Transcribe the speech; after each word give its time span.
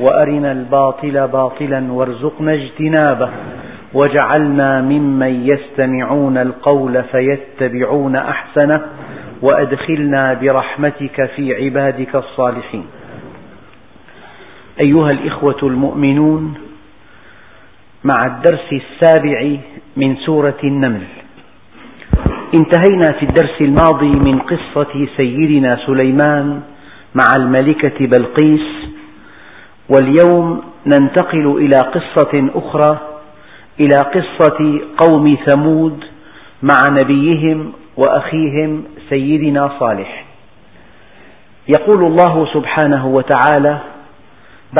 وأرنا 0.00 0.52
الباطل 0.52 1.28
باطلا 1.28 1.92
وارزقنا 1.92 2.52
اجتنابه 2.54 3.28
واجعلنا 3.94 4.80
ممن 4.80 5.46
يستمعون 5.48 6.38
القول 6.38 7.02
فيتبعون 7.02 8.16
أحسنه 8.16 8.82
وأدخلنا 9.42 10.34
برحمتك 10.34 11.30
في 11.36 11.54
عبادك 11.64 12.16
الصالحين. 12.16 12.86
أيها 14.80 15.10
الإخوة 15.10 15.58
المؤمنون 15.62 16.54
مع 18.04 18.26
الدرس 18.26 18.68
السابع 18.72 19.56
من 19.96 20.16
سورة 20.16 20.56
النمل 20.64 21.02
انتهينا 22.54 23.12
في 23.18 23.22
الدرس 23.26 23.60
الماضي 23.60 24.06
من 24.30 24.38
قصة 24.38 25.06
سيدنا 25.16 25.78
سليمان 25.86 26.60
مع 27.14 27.24
الملكة 27.36 28.06
بلقيس 28.06 28.83
واليوم 29.88 30.62
ننتقل 30.86 31.46
إلى 31.56 31.76
قصة 31.76 32.48
أخرى 32.54 32.98
إلى 33.80 33.96
قصة 34.14 34.80
قوم 34.98 35.36
ثمود 35.46 36.04
مع 36.62 36.86
نبيهم 36.90 37.72
وأخيهم 37.96 38.84
سيدنا 39.08 39.70
صالح. 39.80 40.24
يقول 41.68 42.06
الله 42.06 42.46
سبحانه 42.54 43.06
وتعالى 43.06 43.78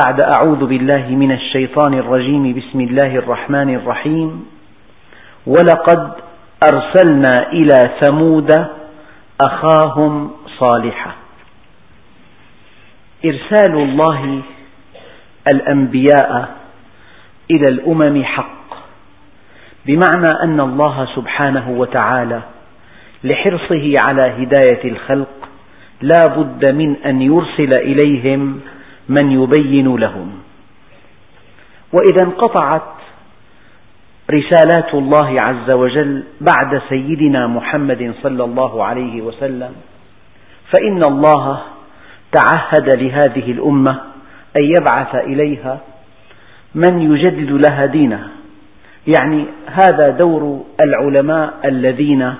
بعد 0.05 0.20
أعوذ 0.20 0.67
بالله 0.67 1.06
من 1.09 1.33
الشيطان 1.33 1.95
الرجيم 1.95 2.55
بسم 2.55 2.81
الله 2.81 3.17
الرحمن 3.17 3.75
الرحيم 3.75 4.47
ولقد 5.47 6.12
أرسلنا 6.73 7.53
إلى 7.53 7.91
ثمود 8.00 8.67
أخاهم 9.41 10.31
صالحا. 10.59 11.12
إرسال 13.25 13.75
الله 13.75 14.43
الأنبياء 15.55 16.55
إلى 17.50 17.69
الأمم 17.69 18.25
حق. 18.25 18.64
بمعنى 19.87 20.42
أن 20.42 20.61
الله 20.61 21.09
سبحانه 21.17 21.70
وتعالى 21.70 22.42
لحرصه 23.25 23.92
على 24.05 24.22
هداية 24.22 24.84
الخلق 24.84 25.48
لا 26.00 26.20
بد 26.37 26.72
من 26.72 26.97
أن 26.97 27.22
يرسل 27.22 27.75
إليهم 27.75 28.61
من 29.09 29.33
يبين 29.33 29.97
لهم. 29.97 30.33
وإذا 31.92 32.25
انقطعت 32.25 32.83
رسالات 34.31 34.95
الله 34.95 35.41
عز 35.41 35.70
وجل 35.70 36.25
بعد 36.41 36.83
سيدنا 36.89 37.47
محمد 37.47 38.15
صلى 38.22 38.45
الله 38.45 38.84
عليه 38.84 39.22
وسلم 39.22 39.72
فإن 40.72 41.00
الله 41.05 41.61
تعهد 42.33 42.89
لهذه 42.89 43.53
الأمة 43.53 44.00
أن 44.56 44.62
يبعث 44.78 45.14
إليها 45.14 45.80
من 46.74 47.12
يجدد 47.12 47.50
لها 47.69 47.86
دينها 47.86 48.28
يعني 49.06 49.47
هذا 49.66 50.10
دور 50.10 50.64
العلماء 50.80 51.55
الذين 51.64 52.34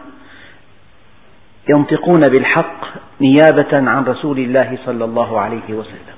ينطقون 1.68 2.20
بالحق 2.20 2.84
نيابة 3.20 3.91
عن 3.91 4.04
رسول 4.04 4.38
الله 4.38 4.78
صلى 4.86 5.04
الله 5.04 5.41
عليه 5.41 5.69
وسلم. 5.69 6.16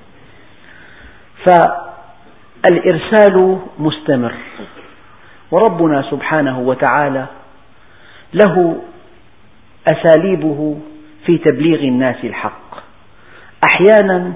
فالإرسال 2.66 3.58
مستمر. 3.78 4.34
وربنا 5.50 6.02
سبحانه 6.10 6.60
وتعالى 6.60 7.26
له 8.34 8.82
أساليبه 9.86 10.78
في 11.26 11.38
تبليغ 11.38 11.80
الناس 11.80 12.24
الحق. 12.24 12.76
أحيانا 13.70 14.32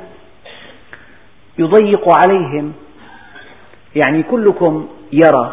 يضيق 1.60 2.04
عليهم. 2.24 2.72
يعني 4.04 4.22
كلكم 4.22 4.88
يرى 5.12 5.52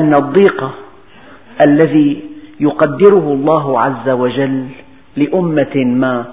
أن 0.00 0.12
الضيق 0.14 0.70
الذي 1.66 2.24
يقدره 2.60 3.26
الله 3.32 3.80
عز 3.80 4.08
وجل 4.08 4.66
لأمة 5.16 5.76
ما 5.76 6.24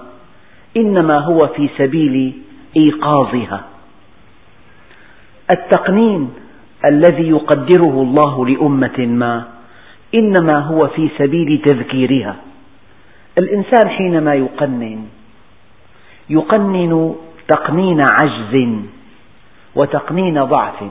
إنما 0.76 1.18
هو 1.18 1.46
في 1.46 1.68
سبيل 1.78 2.32
إيقاظها. 2.76 3.64
التقنين 5.50 6.30
الذي 6.84 7.28
يقدره 7.28 8.02
الله 8.02 8.46
لأمة 8.46 8.98
ما 8.98 9.44
إنما 10.14 10.58
هو 10.58 10.86
في 10.86 11.10
سبيل 11.18 11.62
تذكيرها. 11.64 12.36
الإنسان 13.38 13.88
حينما 13.88 14.34
يقنن 14.34 15.06
يقنن 16.30 17.14
تقنين 17.48 18.00
عجز 18.00 18.68
وتقنين 19.74 20.44
ضعف. 20.44 20.84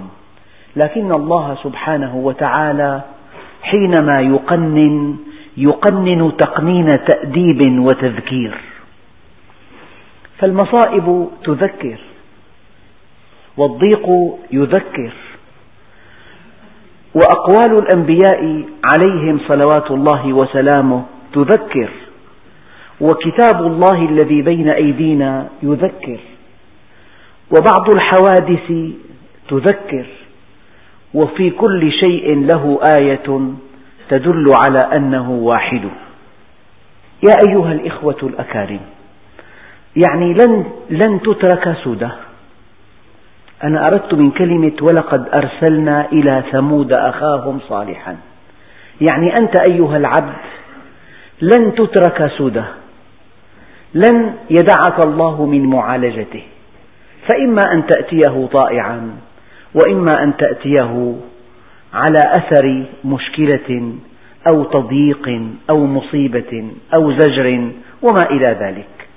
لكن 0.76 1.12
الله 1.16 1.58
سبحانه 1.64 2.16
وتعالى 2.16 3.02
حينما 3.62 4.22
يقنن 4.22 5.16
يقنن 5.58 6.38
تقنين 6.38 6.88
تأديب 6.88 7.80
وتذكير. 7.80 8.58
فالمصائب 10.40 11.28
تذكر 11.44 12.00
والضيق 13.58 14.08
يذكر. 14.52 15.14
وأقوال 17.16 17.78
الأنبياء 17.84 18.64
عليهم 18.94 19.40
صلوات 19.48 19.92
الله 19.92 20.34
وسلامه 20.34 21.04
تذكر. 21.34 21.90
وكتاب 23.02 23.68
الله 23.68 24.06
الذي 24.10 24.42
بين 24.42 24.70
أيدينا 24.70 25.50
يذكر. 25.64 26.20
وبعض 27.52 27.94
الحوادث 27.94 28.94
تذكر 29.50 30.06
وفي 31.14 31.50
كل 31.50 31.92
شيء 31.92 32.46
له 32.46 32.80
آية 33.00 33.54
تدل 34.10 34.46
على 34.68 34.90
أنه 34.96 35.32
واحد. 35.32 35.84
يا 37.28 37.36
أيها 37.50 37.72
الإخوة 37.72 38.18
الأكارم 38.24 38.80
يعني 39.96 40.34
لن, 40.34 40.66
لن 40.90 41.22
تترك 41.22 41.78
سدى 41.84 42.10
أنا 43.64 43.88
أردت 43.88 44.14
من 44.14 44.32
كلمة 44.32 44.74
ولقد 44.82 45.30
أرسلنا 45.34 46.12
إلى 46.12 46.44
ثمود 46.52 46.94
أخاهم 46.94 47.60
صالحا. 47.70 48.18
يعني 49.02 49.38
أنت 49.38 49.70
أيها 49.70 49.98
العبد 49.98 50.44
لن 51.42 51.76
تترك 51.76 52.32
سدى 52.38 52.64
لن 53.94 54.34
يدعك 54.50 55.06
الله 55.06 55.46
من 55.46 55.66
معالجته. 55.66 56.44
فإما 57.30 57.62
أن 57.74 57.88
تأتيه 57.88 58.48
طائعا 58.54 59.12
وإما 59.76 60.24
أن 60.24 60.38
تأتيه 60.38 61.16
على 61.94 62.20
أثر 62.38 62.84
مشكلة 63.06 63.94
أو 64.48 64.64
تضييق 64.64 65.42
أو 65.70 65.86
مصيبة 65.86 66.72
أو 66.94 67.12
زجر 67.12 67.72
وما 68.02 68.24
إلى 68.32 68.58
ذلك. 68.60 69.08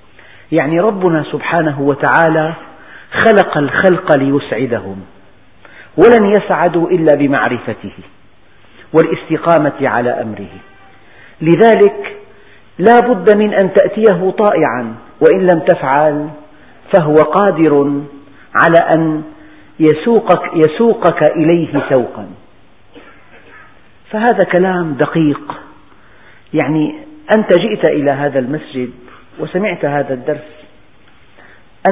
يعني 0.52 0.80
ربنا 0.80 1.24
سبحانه 1.32 1.80
وتعالى 1.80 2.54
خلق 3.10 3.58
الخلق 3.58 4.16
ليسعدهم 4.16 4.96
ولن 5.96 6.26
يسعدوا 6.26 6.90
إلا 6.90 7.16
بمعرفته 7.16 7.92
والاستقامة 8.92 9.88
على 9.88 10.10
أمره. 10.10 10.54
لذلك 11.40 12.16
لا 12.78 13.00
بد 13.00 13.36
من 13.36 13.54
أن 13.54 13.72
تأتيه 13.72 14.30
طائعا 14.30 14.94
وإن 15.20 15.46
لم 15.46 15.58
تفعل 15.58 16.28
فهو 16.94 17.14
قادر 17.14 18.02
على 18.60 18.78
أن 18.96 19.22
يسوقك, 19.80 20.50
يسوقك 20.54 21.22
إليه 21.22 21.82
سوقا. 21.88 22.26
فهذا 24.10 24.44
كلام 24.52 24.92
دقيق. 24.92 25.54
يعني 26.54 26.94
أنت 27.36 27.58
جئت 27.58 27.90
إلى 27.90 28.10
هذا 28.10 28.38
المسجد 28.38 28.90
وسمعت 29.38 29.84
هذا 29.84 30.14
الدرس. 30.14 30.66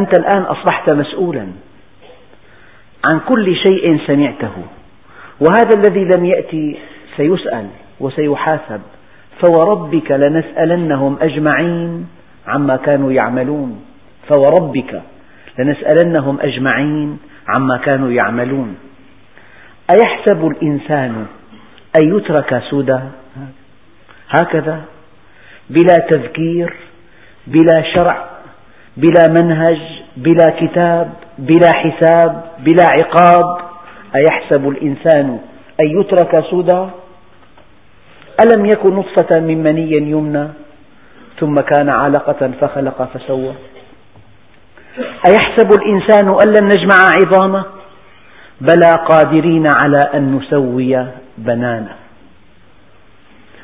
أنت 0.00 0.18
الآن 0.18 0.42
أصبحت 0.42 0.92
مسؤولا 0.92 1.46
عن 3.10 3.20
كل 3.28 3.56
شيء 3.56 4.06
سمعته. 4.06 4.52
وهذا 5.40 5.76
الذي 5.76 6.04
لم 6.04 6.24
يأتي 6.24 6.78
سيسأل 7.16 7.66
وسيحاسب. 8.00 8.80
فوربك 9.42 10.10
لنسألنهم 10.10 11.18
أجمعين 11.20 12.08
عما 12.46 12.76
كانوا 12.76 13.12
يعملون. 13.12 13.84
فوربك 14.28 15.02
لنسألنهم 15.58 16.40
أجمعين 16.40 17.18
عما 17.48 17.76
كانوا 17.76 18.10
يعملون. 18.10 18.76
أيحسب 19.90 20.46
الإنسان 20.46 21.26
أن 22.02 22.16
يترك 22.16 22.62
سدى 22.70 22.98
هكذا. 24.28 24.80
بلا 25.70 25.96
تذكير 26.08 26.76
بلا 27.46 27.82
شرع 27.96 28.24
بلا 28.96 29.24
منهج 29.38 29.80
بلا 30.16 30.48
كتاب 30.60 31.12
بلا 31.38 31.70
حساب 31.74 32.44
بلا 32.58 32.86
عقاب. 32.96 33.64
أيحسب 34.14 34.68
الإنسان 34.68 35.38
أن 35.80 35.86
يترك 36.00 36.44
سدى 36.50 36.86
ألم 38.42 38.66
يكن 38.66 38.94
نطفة 38.94 39.40
من 39.40 39.62
مني 39.62 39.92
يمنى 39.92 40.48
ثم 41.40 41.60
كان 41.60 41.88
علقة 41.88 42.50
فخلق 42.60 43.08
فسوى؟ 43.14 43.54
أيحسب 44.98 45.72
الإنسان 45.72 46.28
أن 46.28 46.48
لن 46.48 46.64
نجمع 46.64 46.94
عظامه؟ 47.22 47.64
بلى 48.60 48.90
قادرين 49.08 49.66
على 49.70 50.00
أن 50.14 50.36
نسوي 50.36 51.06
بنانه 51.38 51.94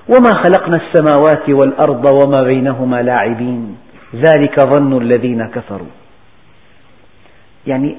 وما 0.08 0.30
خلقنا 0.30 0.76
السماوات 0.76 1.48
والأرض 1.48 2.04
وما 2.04 2.42
بينهما 2.42 3.02
لاعبين. 3.02 3.76
ذلك 4.14 4.60
ظن 4.60 5.02
الذين 5.02 5.46
كفروا. 5.48 5.86
يعني 7.66 7.96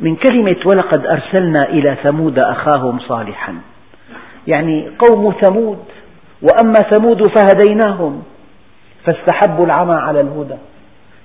من 0.00 0.16
كلمة 0.16 0.66
ولقد 0.66 1.06
أرسلنا 1.06 1.68
إلى 1.68 1.96
ثمود 2.02 2.38
أخاهم 2.38 2.98
صالحا. 2.98 3.54
يعني 4.46 4.90
قوم 4.98 5.34
ثمود 5.40 5.84
وأما 6.42 6.74
ثمود 6.90 7.28
فهديناهم. 7.38 8.22
فاستحبوا 9.04 9.66
العمى 9.66 9.96
على 9.96 10.20
الهدى. 10.20 10.56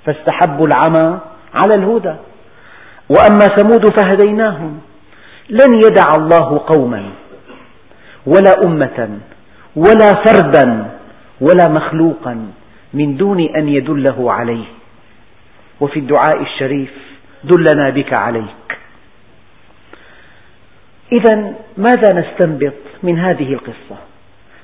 فاستحبوا 0.05 0.65
العمى 0.67 1.19
على 1.63 1.75
الهدى. 1.75 2.15
وأما 3.09 3.45
ثمود 3.55 3.85
فهديناهم. 3.99 4.79
لن 5.49 5.75
يدع 5.75 6.11
الله 6.17 6.61
قوما 6.67 7.03
ولا 8.25 8.53
أمة 8.65 9.19
ولا 9.75 10.11
فردا 10.25 10.89
ولا 11.41 11.69
مخلوقا 11.69 12.47
من 12.93 13.17
دون 13.17 13.39
أن 13.39 13.69
يدله 13.69 14.31
عليه. 14.31 14.65
وفي 15.81 15.99
الدعاء 15.99 16.41
الشريف 16.41 16.93
دلنا 17.43 17.89
بك 17.89 18.13
عليك. 18.13 18.79
إذا 21.11 21.53
ماذا 21.77 22.19
نستنبط 22.19 22.73
من 23.03 23.19
هذه 23.19 23.53
القصة؟ 23.53 23.97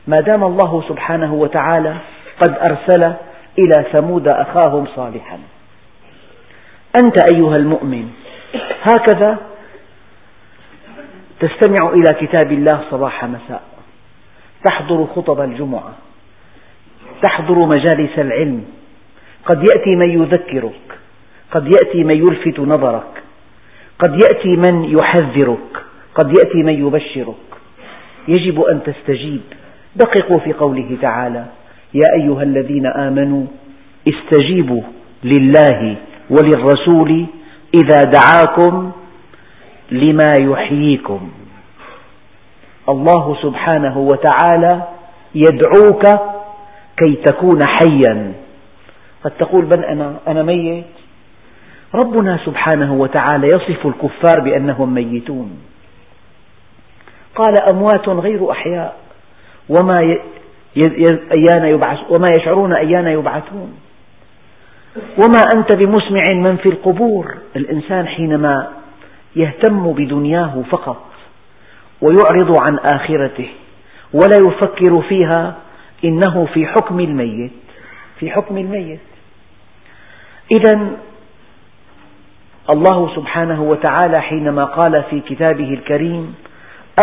ما 0.07 0.21
دام 0.21 0.43
الله 0.43 0.83
سبحانه 0.89 1.33
وتعالى 1.33 1.95
قد 2.41 2.57
أرسل 2.57 3.13
إلى 3.59 3.85
ثمود 3.93 4.27
أخاهم 4.27 4.87
صالحا. 4.95 5.39
أنت 6.95 7.33
أيها 7.33 7.55
المؤمن. 7.55 8.09
هكذا 8.81 9.37
تستمع 11.39 11.89
إلى 11.89 12.27
كتاب 12.27 12.51
الله 12.51 12.81
صباح 12.91 13.25
مساء. 13.25 13.63
تحضر 14.65 15.07
خطب 15.15 15.41
الجمعة. 15.41 15.93
تحضر 17.23 17.55
مجالس 17.65 18.19
العلم. 18.19 18.65
قد 19.45 19.57
يأتي 19.57 19.99
من 19.99 20.09
يذكرك. 20.09 20.99
قد 21.51 21.65
يأتي 21.65 22.03
من 22.03 22.17
يلفت 22.27 22.59
نظرك. 22.59 23.23
قد 23.99 24.21
يأتي 24.21 24.49
من 24.49 24.97
يحذرك. 24.99 25.83
قد 26.15 26.37
يأتي 26.37 26.63
من 26.63 26.87
يبشرك. 26.87 27.35
يجب 28.27 28.61
أن 28.61 28.83
تستجيب. 28.83 29.41
دققوا 29.95 30.39
في 30.43 30.53
قوله 30.53 30.97
تعالى 31.01 31.45
يا 31.93 32.23
أيها 32.23 32.43
الذين 32.43 32.85
آمنوا 32.85 33.45
استجيبوا 34.07 34.81
لله 35.23 35.95
وللرسول 36.29 37.25
إذا 37.73 38.03
دعاكم 38.03 38.91
لما 39.91 40.31
يحييكم. 40.41 41.31
الله 42.89 43.37
سبحانه 43.41 43.97
وتعالى 43.97 44.83
يدعوك 45.35 46.03
كي 46.97 47.15
تكون 47.25 47.59
حيا. 47.67 48.33
قد 49.23 49.31
تقول 49.31 49.65
بل 49.65 49.83
أنا, 49.83 50.15
أنا 50.27 50.43
ميت؟ 50.43 50.85
ربنا 51.95 52.39
سبحانه 52.45 52.93
وتعالى 52.93 53.47
يصف 53.47 53.87
الكفار 53.87 54.39
بأنهم 54.43 54.93
ميتون. 54.93 55.57
قال 57.35 57.61
أموات 57.73 58.09
غير 58.09 58.51
أحياء. 58.51 58.95
وما 59.69 59.99
أيان 61.31 61.65
يبعث 61.65 61.99
وما 62.09 62.27
يشعرون 62.31 62.71
أيان 62.77 63.07
يبعثون. 63.07 63.73
وما 64.95 65.41
أنت 65.55 65.75
بمسمع 65.75 66.23
من 66.33 66.57
في 66.57 66.69
القبور. 66.69 67.37
الإنسان 67.55 68.07
حينما 68.07 68.67
يهتم 69.35 69.91
بدنياه 69.91 70.63
فقط 70.69 71.05
ويعرض 72.01 72.57
عن 72.69 72.77
آخرته 72.95 73.49
ولا 74.13 74.37
يفكر 74.47 75.01
فيها 75.01 75.55
إنه 76.05 76.45
في 76.53 76.65
حكم 76.65 76.99
الميت. 76.99 77.51
في 78.19 78.31
حكم 78.31 78.57
الميت. 78.57 78.99
إذا 80.51 80.87
الله 82.73 83.15
سبحانه 83.15 83.63
وتعالى 83.63 84.21
حينما 84.21 84.65
قال 84.65 85.03
في 85.09 85.19
كتابه 85.19 85.73
الكريم 85.73 86.35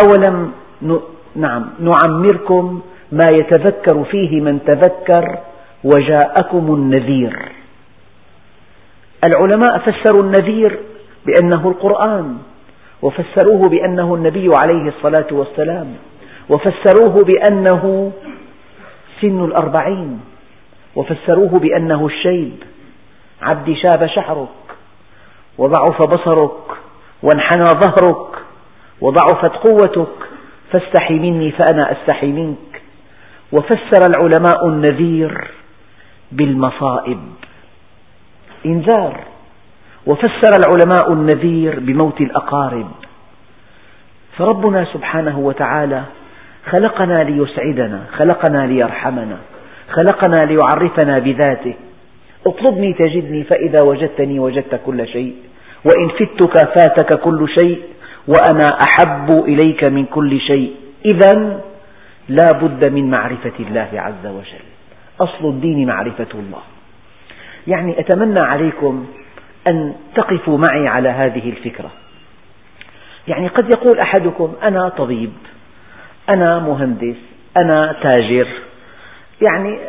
أولم 0.03 0.51
نعم 1.35 1.69
نعمركم 1.79 2.81
ما 3.11 3.25
يتذكر 3.39 4.03
فيه 4.03 4.41
من 4.41 4.59
تذكر 4.65 5.37
وجاءكم 5.83 6.73
النذير. 6.75 7.51
العلماء 9.23 9.77
فسروا 9.77 10.23
النذير 10.23 10.79
بأنه 11.25 11.67
القرآن 11.67 12.37
وفسروه 13.01 13.69
بأنه 13.69 14.15
النبي 14.15 14.49
عليه 14.63 14.87
الصلاة 14.89 15.27
والسلام 15.31 15.95
وفسروه 16.49 17.23
بأنه 17.23 18.11
سن 19.21 19.45
الأربعين 19.45 20.19
وفسروه 20.95 21.59
بأنه 21.59 22.05
الشيب 22.05 22.63
عبدي 23.41 23.75
شاب 23.75 24.07
شعرك 24.07 24.47
وضعف 25.57 26.01
بصرك 26.07 26.61
وانحنى 27.23 27.63
ظهرك 27.63 28.27
وضعفت 29.01 29.49
قوتك 29.49 30.13
فاستحي 30.71 31.13
مني 31.13 31.51
فأنا 31.51 31.91
أستحي 31.91 32.27
منك. 32.27 32.81
وفسر 33.51 34.05
العلماء 34.09 34.67
النذير 34.67 35.51
بالمصائب. 36.31 37.19
إنذار. 38.65 39.19
وفسر 40.05 40.51
العلماء 40.59 41.13
النذير 41.13 41.79
بموت 41.79 42.21
الأقارب. 42.21 42.91
فربنا 44.37 44.85
سبحانه 44.93 45.39
وتعالى 45.39 46.03
خلقنا 46.69 47.13
ليسعدنا 47.13 48.03
خلقنا 48.17 48.67
ليرحمنا 48.67 49.37
خلقنا 49.89 50.45
ليعرفنا 50.45 51.19
بذاته. 51.19 51.73
اطلبني 52.47 52.93
تجدني 52.93 53.43
فإذا 53.43 53.85
وجدتني 53.85 54.39
وجدت 54.39 54.81
كل 54.85 55.07
شيء. 55.07 55.35
وإن 55.85 56.09
فتك 56.09 56.57
فاتك 56.57 57.19
كل 57.19 57.49
شيء. 57.59 57.81
وأنا 58.27 58.77
أحب 58.87 59.31
إليك 59.31 59.83
من 59.83 60.05
كل 60.05 60.39
شيء. 60.39 60.75
إذا 61.13 61.61
لا 62.29 62.51
بد 62.61 62.85
من 62.85 63.09
معرفة 63.09 63.57
الله 63.59 63.89
عز 63.93 64.25
وجل. 64.25 64.65
أصل 65.21 65.49
الدين 65.49 65.87
معرفة 65.87 66.27
الله. 66.33 66.61
يعني 67.67 67.99
أتمنى 67.99 68.39
عليكم 68.39 69.05
أن 69.67 69.93
تقفوا 70.15 70.57
معي 70.57 70.87
على 70.87 71.09
هذه 71.09 71.49
الفكرة. 71.49 71.91
يعني 73.27 73.47
قد 73.47 73.69
يقول 73.75 73.99
أحدكم 73.99 74.53
أنا 74.63 74.89
طبيب 74.89 75.31
أنا 76.35 76.59
مهندس 76.59 77.15
أنا 77.63 77.95
تاجر. 78.03 78.47
يعني 79.41 79.79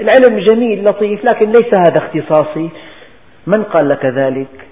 العلم 0.00 0.38
جميل 0.38 0.84
لطيف 0.84 1.24
لكن 1.24 1.46
ليس 1.46 1.70
هذا 1.86 2.06
اختصاصي. 2.06 2.70
من 3.46 3.62
قال 3.62 3.88
لك 3.88 4.04
ذلك؟ 4.04 4.66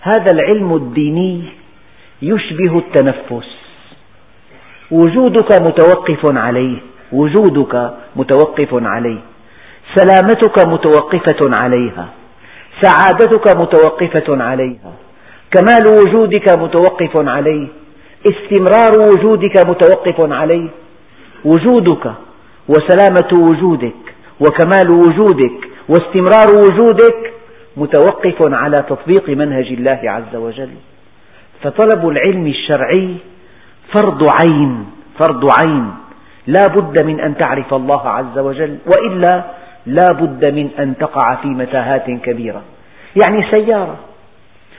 هذا 0.00 0.32
العلم 0.32 0.74
الديني 0.76 1.44
يشبه 2.22 2.78
التنفس. 2.78 3.48
وجودك 4.90 5.52
متوقف 5.60 6.36
عليه 6.36 6.78
وجودك 7.12 7.94
متوقف 8.16 8.68
عليه. 8.72 9.20
سلامتك 9.96 10.66
متوقفة 10.68 11.56
عليها. 11.56 12.08
سعادتك 12.82 13.56
متوقفة 13.56 14.44
عليها. 14.44 14.92
كمال 15.50 15.84
وجودك 15.98 16.58
متوقف 16.58 17.16
عليه. 17.16 17.66
استمرار 18.30 18.92
وجودك 19.08 19.56
متوقف 19.68 20.20
عليه. 20.32 20.68
وجودك 21.44 22.12
وسلامة 22.68 23.30
وجودك 23.48 24.02
وكمال 24.40 24.90
وجودك 24.90 25.58
واستمرار 25.88 26.48
وجودك 26.64 27.32
متوقف 27.76 28.36
على 28.52 28.84
تطبيق 28.88 29.28
منهج 29.28 29.66
الله 29.66 30.00
عز 30.04 30.34
وجل. 30.36 30.74
فطلب 31.62 32.08
العلم 32.08 32.46
الشرعي 32.46 33.16
فرض 33.94 34.22
عين 34.40 34.86
فرض 35.20 35.44
عين. 35.62 35.94
لا 36.46 36.62
بد 36.76 37.02
من 37.04 37.20
أن 37.20 37.36
تعرف 37.36 37.74
الله 37.74 38.08
عز 38.08 38.38
وجل 38.38 38.78
وإلا 38.86 39.44
لا 39.86 40.04
بد 40.12 40.44
من 40.44 40.70
أن 40.78 40.94
تقع 40.98 41.34
في 41.42 41.48
متاهات 41.48 42.10
كبيرة. 42.10 42.62
يعني 43.24 43.50
سيارة 43.50 43.96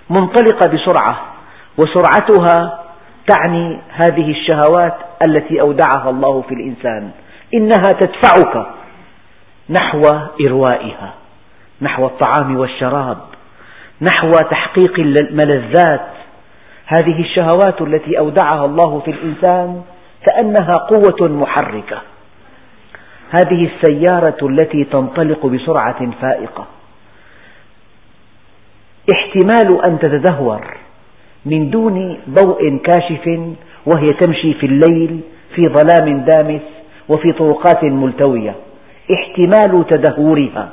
منطلقة 0.10 0.70
بسرعة 0.74 1.26
وسرعتها 1.78 2.84
تعني 3.28 3.80
هذه 3.90 4.32
الشهوات 4.32 4.98
التي 5.28 5.62
أودعها 5.62 6.10
الله 6.10 6.42
في 6.42 6.54
الإنسان. 6.54 7.12
إنها 7.54 7.92
تدفعك 8.00 8.68
نحو 9.70 10.02
إروائها 10.48 11.14
نحو 11.82 12.06
الطعام 12.06 12.58
والشراب 12.58 13.18
نحو 14.02 14.32
تحقيق 14.32 15.00
الملذات. 15.00 16.08
هذه 16.86 17.20
الشهوات 17.22 17.82
التي 17.82 18.20
أودعها 18.20 18.66
الله 18.66 19.00
في 19.00 19.12
الإنسان 19.12 19.82
كأنها 20.28 20.74
قوة 20.74 21.28
محركة. 21.30 22.02
هذه 23.29 23.70
السيارة 23.72 24.38
التي 24.41 24.84
تنطلق 24.84 25.46
بسرعة 25.46 26.12
فائقة. 26.22 26.67
احتمال 29.13 29.82
أن 29.88 30.00
تتدهور 30.00 30.77
من 31.46 31.70
دون 31.70 32.17
ضوء 32.29 32.77
كاشف 32.77 33.39
وهي 33.86 34.13
تمشي 34.13 34.53
في 34.53 34.65
الليل 34.65 35.20
في 35.55 35.67
ظلام 35.67 36.20
دامس 36.20 36.62
وفي 37.10 37.32
طرقات 37.32 37.84
ملتوية. 37.84 38.55
احتمال 39.13 39.88
تدهورها 39.88 40.70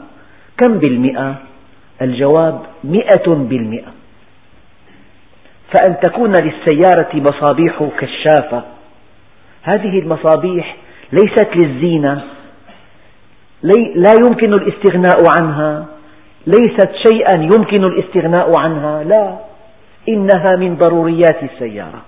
كم 0.59 0.79
بالمئة؟ 0.79 1.35
الجواب 2.03 2.61
مئة 2.85 3.29
بالمئة. 3.29 3.93
فأن 5.73 6.01
تكون 6.01 6.33
للسيارة 6.33 7.11
مصابيح 7.15 7.83
كشافة 7.99 8.63
هذه 9.63 9.99
المصابيح 9.99 10.77
ليست 11.13 11.49
للزينة 11.55 12.23
لا 13.95 14.13
يمكن 14.13 14.55
الاستغناء 14.55 15.19
عنها. 15.41 15.87
ليست 16.47 16.91
شيئا 17.09 17.43
يمكن 17.43 17.85
الاستغناء 17.85 18.59
عنها. 18.59 19.05
لا. 19.05 19.37
إنها 20.09 20.57
من 20.57 20.77
ضروريات 20.77 21.43
السيارة. 21.43 22.03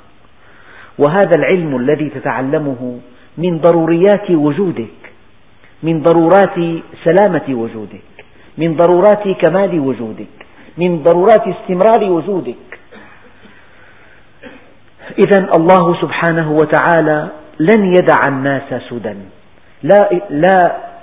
وهذا 0.98 1.30
العلم 1.38 1.76
الذي 1.76 2.08
تتعلمه 2.08 2.98
من 3.38 3.58
ضروريات 3.58 4.30
وجودك 4.30 5.02
من 5.82 6.02
ضرورات 6.02 6.82
سلامة 7.04 7.48
وجودك 7.48 8.14
من 8.58 8.76
ضرورات 8.76 9.28
كمال 9.42 9.80
وجودك 9.80 10.36
من 10.78 11.02
ضرورات 11.02 11.44
استمرار 11.48 12.10
وجودك. 12.10 12.74
إذا 15.18 15.50
الله 15.58 16.00
سبحانه 16.00 16.52
وتعالى 16.52 17.28
لن 17.60 17.84
يدع 17.84 18.16
الناس 18.28 18.82
سدى 18.90 19.14
لا, 19.82 20.10
لا 20.30 20.93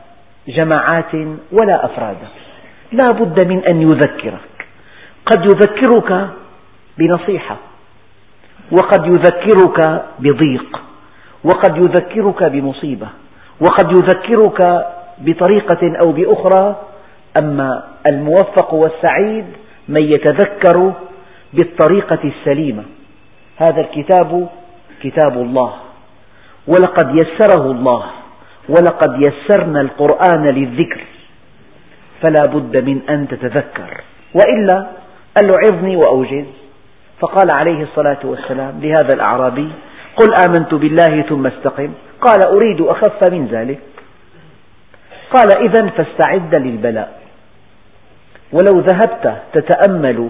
جماعات 0.47 1.13
ولا 1.51 1.85
أفرادا 1.85 2.27
لا 2.91 3.07
بد 3.07 3.47
من 3.47 3.61
أن 3.73 3.81
يذكرك. 3.81 4.67
قد 5.25 5.45
يذكرك 5.45 6.27
بنصيحة 6.97 7.57
وقد 8.71 9.05
يذكرك 9.05 10.05
بضيق 10.19 10.81
وقد 11.43 11.77
يذكرك 11.77 12.43
بمصيبة 12.43 13.07
وقد 13.61 13.91
يذكرك 13.91 14.85
بطريقة 15.17 15.93
أو 16.05 16.11
بأخرى. 16.11 16.75
أما 17.37 17.83
الموفق 18.11 18.73
والسعيد 18.73 19.45
من 19.87 20.01
يتذكر 20.01 20.93
بالطريقة 21.53 22.23
السليمة. 22.23 22.83
هذا 23.57 23.81
الكتاب 23.81 24.49
كتاب 25.03 25.33
الله 25.33 25.73
ولقد 26.67 27.15
يسره 27.15 27.71
الله. 27.71 28.03
ولقد 28.69 29.27
يسرنا 29.27 29.81
القرآن 29.81 30.43
للذكر 30.47 31.01
فلا 32.21 32.41
بد 32.53 32.77
من 32.77 33.01
أن 33.09 33.27
تتذكر. 33.27 34.01
وإلا 34.33 34.87
قال 35.37 35.47
له 35.47 35.55
عظني 35.63 35.95
وأوجز. 35.95 36.45
فقال 37.19 37.47
عليه 37.55 37.83
الصلاة 37.83 38.19
والسلام 38.23 38.79
لهذا 38.81 39.15
الأعرابي 39.15 39.69
قل 40.15 40.27
آمنت 40.45 40.73
بالله 40.73 41.21
ثم 41.21 41.47
استقم. 41.47 41.93
قال 42.21 42.45
أريد 42.45 42.81
أخف 42.81 43.31
من 43.31 43.47
ذلك. 43.47 43.79
قال 45.33 45.57
إذا 45.57 45.89
فاستعد 45.89 46.57
للبلاء. 46.57 47.21
ولو 48.51 48.79
ذهبت 48.79 49.41
تتأمل 49.53 50.29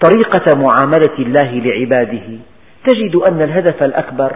طريقة 0.00 0.54
معاملة 0.54 1.18
الله 1.18 1.50
لعباده 1.52 2.38
تجد 2.84 3.16
أن 3.16 3.42
الهدف 3.42 3.82
الأكبر 3.82 4.32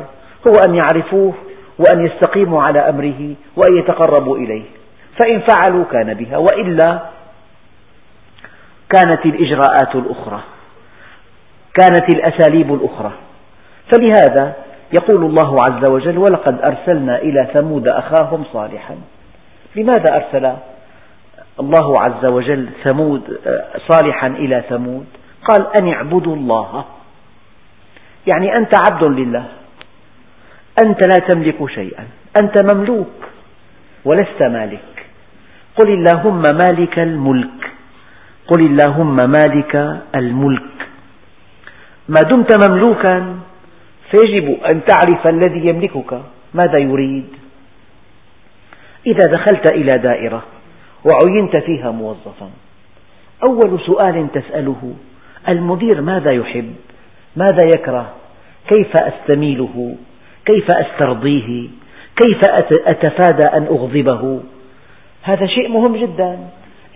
هو 0.49 0.53
أن 0.69 0.75
يعرفوه 0.75 1.35
وأن 1.81 2.07
يستقيموا 2.07 2.63
على 2.63 2.89
أمره 2.89 3.35
وأن 3.57 3.79
يتقربوا 3.79 4.37
إليه. 4.37 4.65
فإن 5.21 5.43
فعلوا 5.49 5.85
كان 5.85 6.15
بها 6.15 6.37
وإلا 6.37 7.01
كانت 8.91 9.27
الإجراءات 9.27 9.95
الأخرى 9.95 10.41
كانت 11.81 12.15
الأساليب 12.15 12.75
الأخرى. 12.75 13.13
فلهذا 13.93 14.55
يقول 14.93 15.25
الله 15.25 15.57
عز 15.67 15.91
وجل 15.91 16.19
ولقد 16.19 16.63
أرسلنا 16.63 17.19
إلى 17.19 17.49
ثمود 17.55 17.89
أخاهم 17.89 18.45
صالحا. 18.53 18.97
لماذا 19.77 20.15
أرسل 20.15 20.53
الله 21.61 22.01
عز 22.01 22.25
وجل 22.27 22.69
ثمود 22.85 23.41
صالحا 23.89 24.27
إلى 24.27 24.65
ثمود؟ 24.69 25.07
قال 25.49 25.67
أن 25.83 25.93
اعبدوا 25.93 26.37
الله. 26.37 26.85
يعني 28.27 28.57
أنت 28.57 28.75
عبد 28.75 29.05
لله. 29.05 29.45
أنت 30.87 31.09
لا 31.09 31.27
تملك 31.29 31.71
شيئا. 31.71 32.05
أنت 32.43 32.75
مملوك 32.75 33.17
ولست 34.05 34.43
مالك. 34.43 35.07
قل 35.77 35.89
اللهم 35.91 36.43
مالك 36.43 36.99
الملك. 36.99 37.61
قل 38.49 38.61
اللهم 38.71 39.17
مالك 39.17 40.03
الملك. 40.15 40.77
ما 42.09 42.23
دمت 42.23 42.69
مملوكا 42.69 43.37
فيجب 44.11 44.47
أن 44.73 44.81
تعرف 44.85 45.27
الذي 45.27 45.67
يملكك. 45.67 46.21
ماذا 46.55 46.79
يريد؟ 46.79 47.29
إذا 49.07 49.33
دخلت 49.33 49.71
إلى 49.71 49.99
دائرة 50.03 50.43
وعينت 51.05 51.59
فيها 51.59 51.91
موظفا 51.91 52.51
أول 53.43 53.81
سؤال 53.87 54.29
تسأله 54.33 54.95
المدير 55.49 56.01
ماذا 56.01 56.35
يحب؟ 56.35 56.75
ماذا 57.37 57.67
يكره؟ 57.77 58.13
كيف 58.69 58.97
أستميله؟ 58.97 59.95
كيف 60.47 60.67
أسترضيه؟ 60.71 61.69
كيف 62.17 62.41
أتفادى 62.89 63.45
أن 63.45 63.67
أغضبه؟ 63.67 64.41
هذا 65.23 65.47
شيء 65.47 65.69
مهم 65.69 65.97
جدا. 65.97 66.39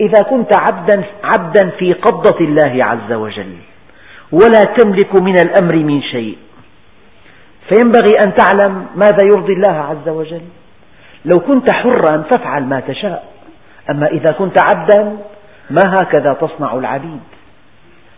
إذا 0.01 0.23
كنت 0.31 0.59
عبدا, 0.59 1.05
عبدا 1.25 1.71
في 1.79 1.93
قبضة 1.93 2.45
الله 2.45 2.85
عز 2.85 3.13
وجل 3.13 3.57
ولا 4.33 4.63
تملك 4.79 5.23
من 5.23 5.37
الأمر 5.37 5.77
من 5.77 6.03
شيء. 6.03 6.39
فينبغي 7.69 8.15
أن 8.25 8.35
تعلم 8.35 8.87
ماذا 8.97 9.19
يرضي 9.25 9.53
الله 9.53 9.73
عز 9.73 10.09
وجل. 10.09 10.43
لو 11.25 11.41
كنت 11.41 11.73
حرا 11.73 12.23
فافعل 12.23 12.65
ما 12.65 12.81
تشاء. 12.81 13.25
أما 13.91 14.07
إذا 14.07 14.33
كنت 14.39 14.57
عبدا 14.71 15.17
ما 15.71 15.83
هكذا 15.89 16.33
تصنع 16.33 16.75
العبيد؟ 16.75 17.21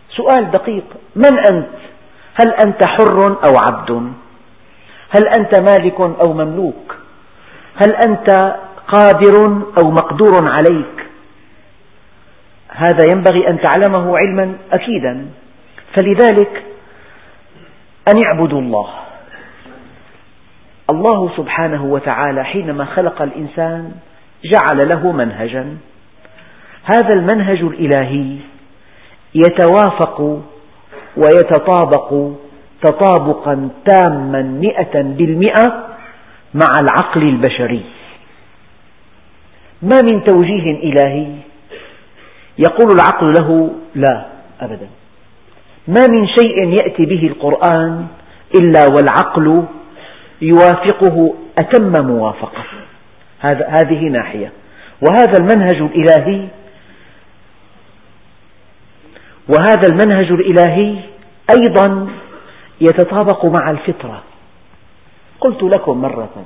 سؤال 0.09 0.51
دقيق. 0.51 0.83
من 1.15 1.37
أنت؟ 1.51 1.67
هل 2.35 2.53
أنت 2.65 2.87
حر 2.87 3.17
أو 3.27 3.53
عبد؟ 3.71 4.13
هل 5.09 5.27
أنت 5.39 5.55
مالك 5.55 6.01
أو 6.01 6.33
مملوك؟ 6.33 6.95
هل 7.75 7.95
أنت 8.07 8.55
قادر 8.87 9.61
أو 9.77 9.91
مقدور 9.91 10.51
عليك؟ 10.51 11.07
هذا 12.69 13.05
ينبغي 13.15 13.47
أن 13.47 13.59
تعلمه 13.59 14.17
علما 14.17 14.55
أكيدا 14.71 15.25
فلذلك 15.97 16.63
أن 18.07 18.25
اعبدوا 18.25 18.61
الله 18.61 18.89
الله 20.89 21.37
سبحانه 21.37 21.85
وتعالى 21.85 22.43
حينما 22.43 22.85
خلق 22.85 23.21
الإنسان 23.21 23.91
جعل 24.43 24.89
له 24.89 25.11
منهجا 25.11 25.77
هذا 26.83 27.13
المنهج 27.13 27.61
الإلهي 27.61 28.37
يتوافق 29.35 30.41
ويتطابق 31.17 32.31
تطابقا 32.81 33.69
تاما 33.85 34.41
مئة 34.41 35.01
بالمئة 35.01 35.87
مع 36.53 36.67
العقل 36.81 37.21
البشري. 37.21 37.83
ما 39.81 40.01
من 40.01 40.23
توجيه 40.23 40.65
إلهي؟ 40.83 41.27
يقول 42.57 42.91
العقل 42.95 43.27
له 43.39 43.71
لا 43.95 44.25
أبدا. 44.61 44.87
ما 45.87 46.07
من 46.07 46.27
شيء 46.27 46.67
يأتي 46.67 47.05
به 47.05 47.27
القرآن 47.27 48.07
إلا 48.55 48.85
والعقل 48.93 49.63
يوافقه 50.41 51.33
أتم 51.57 52.05
موافقة. 52.07 52.63
هذه 53.41 54.09
ناحية. 54.09 54.51
وهذا 55.01 55.33
المنهج 55.39 55.81
الإلهي 55.81 56.47
وهذا 59.49 59.87
المنهج 59.91 60.31
الإلهي 60.31 60.95
أيضا 61.57 62.07
يتطابق 62.81 63.45
مع 63.45 63.71
الفطرة. 63.71 64.23
قلت 65.39 65.63
لكم 65.63 66.01
مرة 66.01 66.45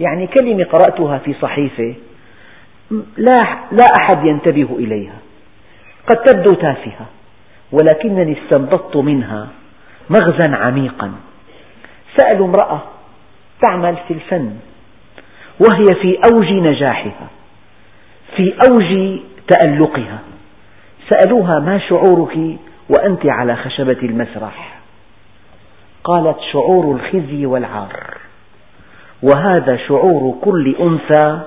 يعني 0.00 0.26
كلمة 0.26 0.64
قرأتها 0.64 1.18
في 1.18 1.34
صحيفة 1.42 1.94
لا, 3.16 3.40
لا 3.72 3.84
أحد 4.00 4.24
ينتبه 4.24 4.76
إليها. 4.78 5.18
قد 6.06 6.16
تبدو 6.16 6.54
تافهة 6.54 7.06
ولكنني 7.72 8.36
استنبطت 8.38 8.96
منها 8.96 9.48
مغزا 10.10 10.56
عميقا. 10.56 11.12
سألوا 12.16 12.46
امرأة 12.46 12.82
تعمل 13.62 13.96
في 14.08 14.14
الفن 14.14 14.56
وهي 15.60 15.94
في 16.02 16.18
أوج 16.32 16.52
نجاحها 16.52 17.28
في 18.36 18.54
أوج 18.62 19.20
تألقها. 19.48 20.18
سألوها 21.08 21.60
ما 21.60 21.78
شعورك 21.78 22.36
وأنت 22.88 23.26
على 23.26 23.56
خشبة 23.56 23.98
المسرح؟ 24.02 24.81
قالت 26.04 26.36
شعور 26.52 26.96
الخزي 26.96 27.46
والعار. 27.46 28.16
وهذا 29.22 29.76
شعور 29.76 30.38
كل 30.44 30.76
أنثى 30.80 31.40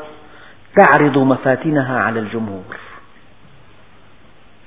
تعرض 0.78 1.18
مفاتنها 1.18 2.00
على 2.00 2.20
الجمهور. 2.20 2.78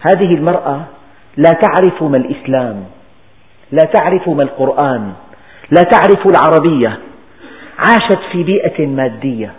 هذه 0.01 0.35
المرأة 0.35 0.81
لا 1.37 1.51
تعرف 1.51 2.03
ما 2.03 2.17
الإسلام 2.17 2.85
لا 3.73 3.85
تعرف 3.85 4.29
ما 4.29 4.43
القرآن 4.43 5.13
لا 5.71 5.83
تعرف 5.83 6.27
العربية. 6.27 6.99
عاشت 7.79 8.19
في 8.33 8.43
بيئة 8.43 8.87
مادية 8.87 9.53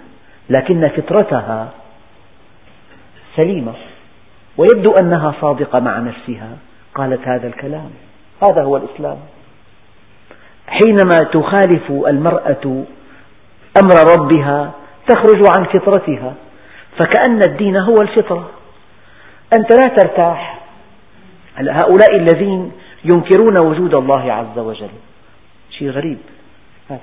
لكن 0.49 0.87
فطرتها 0.87 1.69
سليمة. 3.37 3.73
ويبدو 4.57 4.91
أنها 4.99 5.33
صادقة 5.41 5.79
مع 5.79 5.99
نفسها. 5.99 6.49
قالت 6.95 7.27
هذا 7.27 7.47
الكلام. 7.47 7.89
هذا 8.43 8.63
هو 8.63 8.77
الإسلام. 8.77 9.17
حينما 10.69 11.23
تخالف 11.33 11.91
المرأة 11.91 12.85
أمر 13.83 13.95
ربها 14.17 14.71
تخرج 15.07 15.43
عن 15.57 15.65
فطرتها 15.65 16.33
فكأن 16.97 17.41
الدين 17.47 17.77
هو 17.77 18.01
الفطرة. 18.01 18.49
أنت 19.53 19.71
لا 19.71 19.95
ترتاح. 19.95 20.59
هؤلاء 21.57 22.19
الذين 22.19 22.71
ينكرون 23.03 23.57
وجود 23.57 23.93
الله 23.93 24.33
عز 24.33 24.59
وجل. 24.59 24.89
شيء 25.69 25.89
غريب. 25.89 26.17
هات 26.89 27.01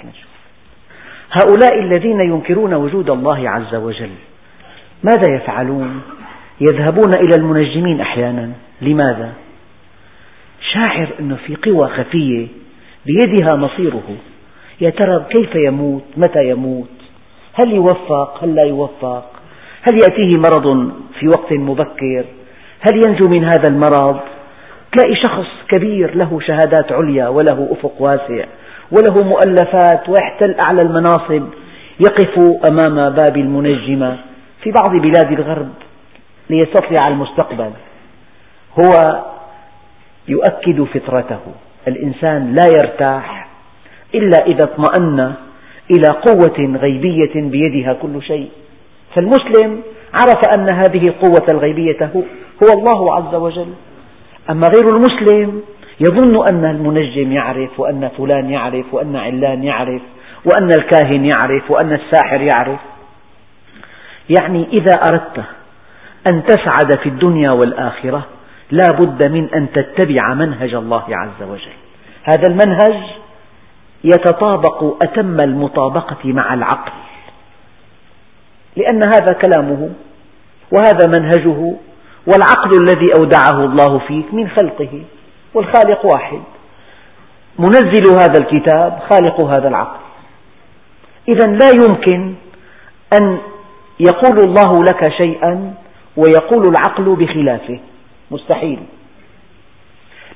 هؤلاء 1.30 1.80
الذين 1.80 2.18
ينكرون 2.24 2.74
وجود 2.74 3.10
الله 3.10 3.50
عز 3.50 3.74
وجل 3.74 4.10
ماذا 5.02 5.34
يفعلون؟ 5.36 6.02
يذهبون 6.60 7.10
إلى 7.16 7.32
المنجمين 7.38 8.00
أحيانا. 8.00 8.52
لماذا؟ 8.80 9.32
شاعر 10.72 11.08
أنه 11.20 11.36
في 11.46 11.56
قوى 11.56 11.88
خفية 11.96 12.46
بيدها 13.06 13.56
مصيره. 13.56 14.16
يا 14.80 14.90
ترى 14.90 15.24
كيف 15.30 15.54
يموت؟ 15.54 16.04
متى 16.16 16.48
يموت؟ 16.50 16.96
هل 17.54 17.72
يوفق؟ 17.72 18.44
هل 18.44 18.54
لا 18.54 18.68
يوفق؟ 18.68 19.24
هل 19.82 19.94
يأتيه 19.94 20.38
مرض 20.38 20.92
في 21.20 21.28
وقت 21.28 21.52
مبكر؟ 21.52 22.24
هل 22.80 22.94
ينجو 23.06 23.28
من 23.28 23.44
هذا 23.44 23.68
المرض؟ 23.68 24.20
تلاقي 24.92 25.16
شخص 25.16 25.46
كبير 25.68 26.14
له 26.14 26.40
شهادات 26.40 26.92
عليا 26.92 27.28
وله 27.28 27.68
أفق 27.70 27.92
واسع 27.98 28.44
وله 28.90 29.24
مؤلفات 29.24 30.08
ويحتل 30.08 30.56
أعلى 30.66 30.82
المناصب 30.82 31.48
يقف 32.00 32.38
أمام 32.70 33.10
باب 33.14 33.36
المنجمة 33.36 34.18
في 34.62 34.70
بعض 34.70 34.90
بلاد 34.90 35.32
الغرب 35.32 35.68
ليستطلع 36.50 37.08
المستقبل. 37.08 37.70
هو 38.78 39.24
يؤكد 40.28 40.82
فطرته. 40.82 41.40
الإنسان 41.88 42.54
لا 42.54 42.64
يرتاح 42.72 43.48
إلا 44.14 44.46
إذا 44.46 44.64
اطمأن 44.64 45.34
إلى 45.90 46.08
قوة 46.08 46.78
غيبية 46.78 47.34
بيدها 47.34 47.92
كل 47.92 48.22
شيء. 48.22 48.48
فالمسلم 49.14 49.80
عرف 50.14 50.40
أن 50.56 50.66
هذه 50.72 51.08
القوة 51.08 51.46
الغيبية 51.52 52.10
هو 52.62 52.78
الله 52.78 53.16
عز 53.16 53.34
وجل. 53.34 53.68
أما 54.50 54.66
غير 54.68 54.88
المسلم 54.88 55.62
يظن 56.00 56.46
أن 56.52 56.64
المنجم 56.64 57.32
يعرف 57.32 57.80
وأن 57.80 58.08
فلان 58.18 58.50
يعرف 58.50 58.94
وأن 58.94 59.16
علان 59.16 59.64
يعرف 59.64 60.02
وأن 60.44 60.68
الكاهن 60.70 61.28
يعرف 61.34 61.70
وأن 61.70 61.92
الساحر 61.92 62.40
يعرف. 62.40 62.80
يعني 64.40 64.66
إذا 64.80 64.94
أردت 65.10 65.44
أن 66.26 66.42
تسعد 66.44 66.98
في 67.02 67.08
الدنيا 67.08 67.50
والآخرة 67.50 68.26
لا 68.70 68.88
بد 68.98 69.30
من 69.30 69.54
أن 69.54 69.72
تتبع 69.72 70.34
منهج 70.34 70.74
الله 70.74 71.04
عز 71.08 71.48
وجل. 71.48 71.76
هذا 72.24 72.48
المنهج 72.48 73.02
يتطابق 74.04 75.02
أتم 75.02 75.40
المطابقة 75.40 76.32
مع 76.32 76.54
العقل 76.54 76.92
لأن 78.76 79.00
هذا 79.06 79.32
كلامه 79.32 79.90
وهذا 80.72 81.06
منهجه 81.06 81.76
والعقل 82.26 82.70
الذي 82.80 83.12
أودعه 83.18 83.64
الله 83.64 83.98
فيك 83.98 84.34
من 84.34 84.48
خلقه 84.48 85.02
والخالق 85.54 86.06
واحد. 86.14 86.40
منزل 87.58 88.06
هذا 88.10 88.38
الكتاب 88.40 88.98
خالق 89.10 89.44
هذا 89.44 89.68
العقل. 89.68 90.00
إذا 91.28 91.46
لا 91.46 91.70
يمكن 91.70 92.34
أن 93.20 93.38
يقول 94.00 94.40
الله 94.40 94.84
لك 94.84 95.08
شيئا 95.08 95.74
ويقول 96.16 96.62
العقل 96.68 97.16
بخلافه. 97.16 97.80
مستحيل. 98.30 98.78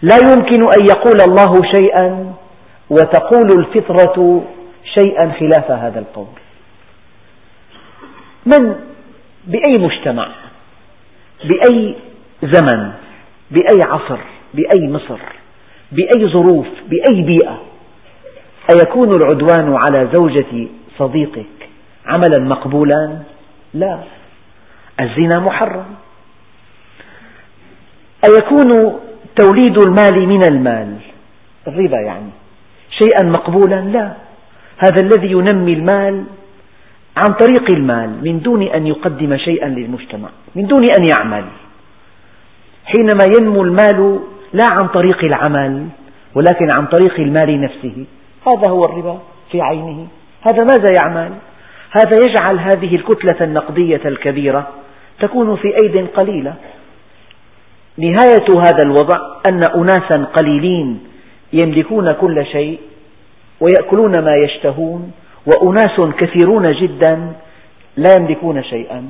لا 0.02 0.16
يمكن 0.16 0.62
أن 0.62 0.86
يقول 0.90 1.20
الله 1.28 1.54
شيئا 1.74 2.34
وتقول 2.90 3.48
الفطرة 3.58 4.44
شيئا 4.94 5.32
خلاف 5.32 5.70
هذا 5.70 5.98
القول. 5.98 6.26
من؟ 8.46 8.74
بأي 9.46 9.72
مجتمع؟ 9.78 10.28
بأي 11.44 11.94
زمن؟ 12.42 12.92
بأي 13.50 13.78
عصر؟ 13.86 14.18
بأي 14.54 14.88
مصر؟ 14.88 15.18
بأي 15.92 16.28
ظروف؟ 16.32 16.66
بأي 16.88 17.22
بيئة؟ 17.22 17.60
أيكون 18.74 19.08
العدوان 19.08 19.76
على 19.76 20.08
زوجة 20.14 20.68
صديقك 20.98 21.68
عملا 22.06 22.38
مقبولا؟ 22.38 23.18
لا. 23.74 24.00
الزنا 25.00 25.40
محرم. 25.40 25.94
أيكون 28.24 29.00
توليد 29.36 29.78
المال 29.78 30.28
من 30.28 30.44
المال؟ 30.50 30.96
الربا 31.68 32.00
يعني. 32.00 32.30
شيئا 32.90 33.30
مقبولا؟ 33.30 33.80
لا. 33.80 34.12
هذا 34.78 35.02
الذي 35.02 35.30
ينمي 35.30 35.72
المال 35.72 36.24
عن 37.16 37.32
طريق 37.32 37.74
المال 37.74 38.24
من 38.24 38.40
دون 38.40 38.62
أن 38.62 38.86
يقدم 38.86 39.36
شيئا 39.36 39.68
للمجتمع 39.68 40.28
من 40.54 40.66
دون 40.66 40.84
أن 40.84 41.02
يعمل. 41.12 41.44
حينما 42.84 43.24
ينمو 43.38 43.62
المال 43.62 44.20
لا 44.52 44.66
عن 44.70 44.88
طريق 44.88 45.18
العمل 45.28 45.86
ولكن 46.34 46.68
عن 46.80 46.86
طريق 46.86 47.20
المال 47.20 47.60
نفسه. 47.60 48.04
هذا 48.46 48.70
هو 48.70 48.80
الربا 48.80 49.18
في 49.50 49.60
عينه. 49.60 50.06
هذا 50.42 50.64
ماذا 50.64 50.88
يعمل؟ 50.98 51.32
هذا 51.90 52.16
يجعل 52.16 52.58
هذه 52.58 52.96
الكتلة 52.96 53.36
النقدية 53.40 54.00
الكبيرة 54.04 54.68
تكون 55.20 55.56
في 55.56 55.68
أيد 55.84 56.06
قليلة. 56.06 56.54
نهاية 57.98 58.60
هذا 58.60 58.82
الوضع 58.84 59.18
أن 59.52 59.62
أناسا 59.74 60.24
قليلين 60.24 61.00
يملكون 61.52 62.08
كل 62.20 62.46
شيء 62.46 62.80
ويأكلون 63.60 64.12
ما 64.24 64.34
يشتهون 64.34 65.12
وأناس 65.46 66.00
كثيرون 66.18 66.62
جدا 66.62 67.32
لا 67.96 68.14
يملكون 68.18 68.62
شيئا. 68.64 69.08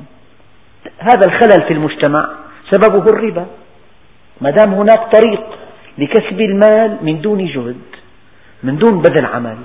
هذا 0.99 1.25
الخلل 1.27 1.67
في 1.67 1.73
المجتمع 1.73 2.29
سببه 2.71 3.05
الربا. 3.05 3.45
ما 4.41 4.49
دام 4.49 4.73
هناك 4.73 5.11
طريق 5.15 5.43
لكسب 5.97 6.41
المال 6.41 6.97
من 7.01 7.21
دون 7.21 7.45
جهد 7.45 7.81
من 8.63 8.77
دون 8.77 9.01
بذل 9.01 9.25
عمل 9.25 9.57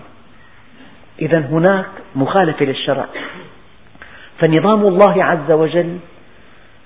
إذا 1.22 1.38
هناك 1.38 1.86
مخالفة 2.16 2.64
للشرع. 2.64 3.06
فنظام 4.38 4.86
الله 4.86 5.24
عز 5.24 5.50
وجل 5.50 5.98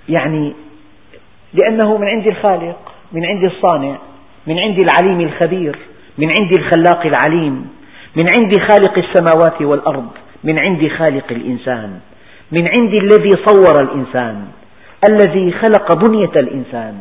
يعني 0.09 0.55
لأنه 1.55 1.99
من 1.99 2.07
عند 2.07 2.31
الخالق 2.31 2.93
من 3.13 3.25
عند 3.25 3.45
الصانع 3.45 3.99
من 4.47 4.59
عند 4.59 4.79
العليم 4.79 5.21
الخبير 5.21 5.79
من 6.19 6.29
عند 6.29 6.59
الخلاق 6.59 7.07
العليم 7.07 7.69
من 8.17 8.27
عند 8.39 8.59
خالق 8.59 8.99
السماوات 8.99 9.63
والأرض 9.63 10.09
من 10.45 10.59
عند 10.59 10.89
خالق 10.99 11.25
الإنسان 11.31 12.01
من 12.53 12.69
عند 12.69 12.95
الذي 12.95 13.31
صور 13.47 13.83
الإنسان 13.83 14.47
الذي 15.09 15.53
خلق 15.53 15.95
بنية 15.95 16.33
الإنسان 16.37 16.95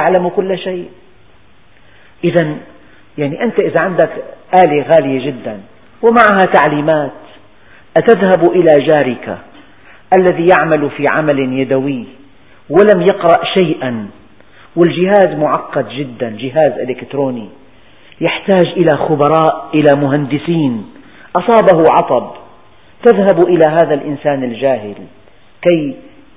يعلم 0.00 0.28
كل 0.28 0.58
شيء. 0.58 0.88
إذا 2.24 2.56
يعني 3.18 3.42
أنت 3.42 3.60
إذا 3.60 3.80
عندك 3.80 4.10
آلة 4.58 4.86
غالية 4.92 5.26
جدا 5.26 5.60
ومعها 6.02 6.44
تعليمات 6.52 7.12
أتذهب 7.96 8.52
إلى 8.52 8.86
جارك 8.86 9.38
الذي 10.18 10.46
يعمل 10.58 10.90
في 10.90 11.08
عمل 11.08 11.38
يدوي. 11.38 12.04
ولم 12.70 13.02
يقرأ 13.02 13.44
شيئا. 13.58 14.06
والجهاز 14.76 15.28
معقد 15.38 15.88
جدا 15.88 16.36
جهاز 16.38 16.72
إلكتروني. 16.72 17.48
يحتاج 18.20 18.66
إلى 18.66 18.98
خبراء 19.08 19.70
إلى 19.74 20.00
مهندسين. 20.00 20.84
أصابه 21.36 21.82
عطب. 21.90 22.30
تذهب 23.04 23.46
إلى 23.48 23.64
هذا 23.68 23.94
الإنسان 23.94 24.44
الجاهل. 24.44 24.94
كي 25.62 25.94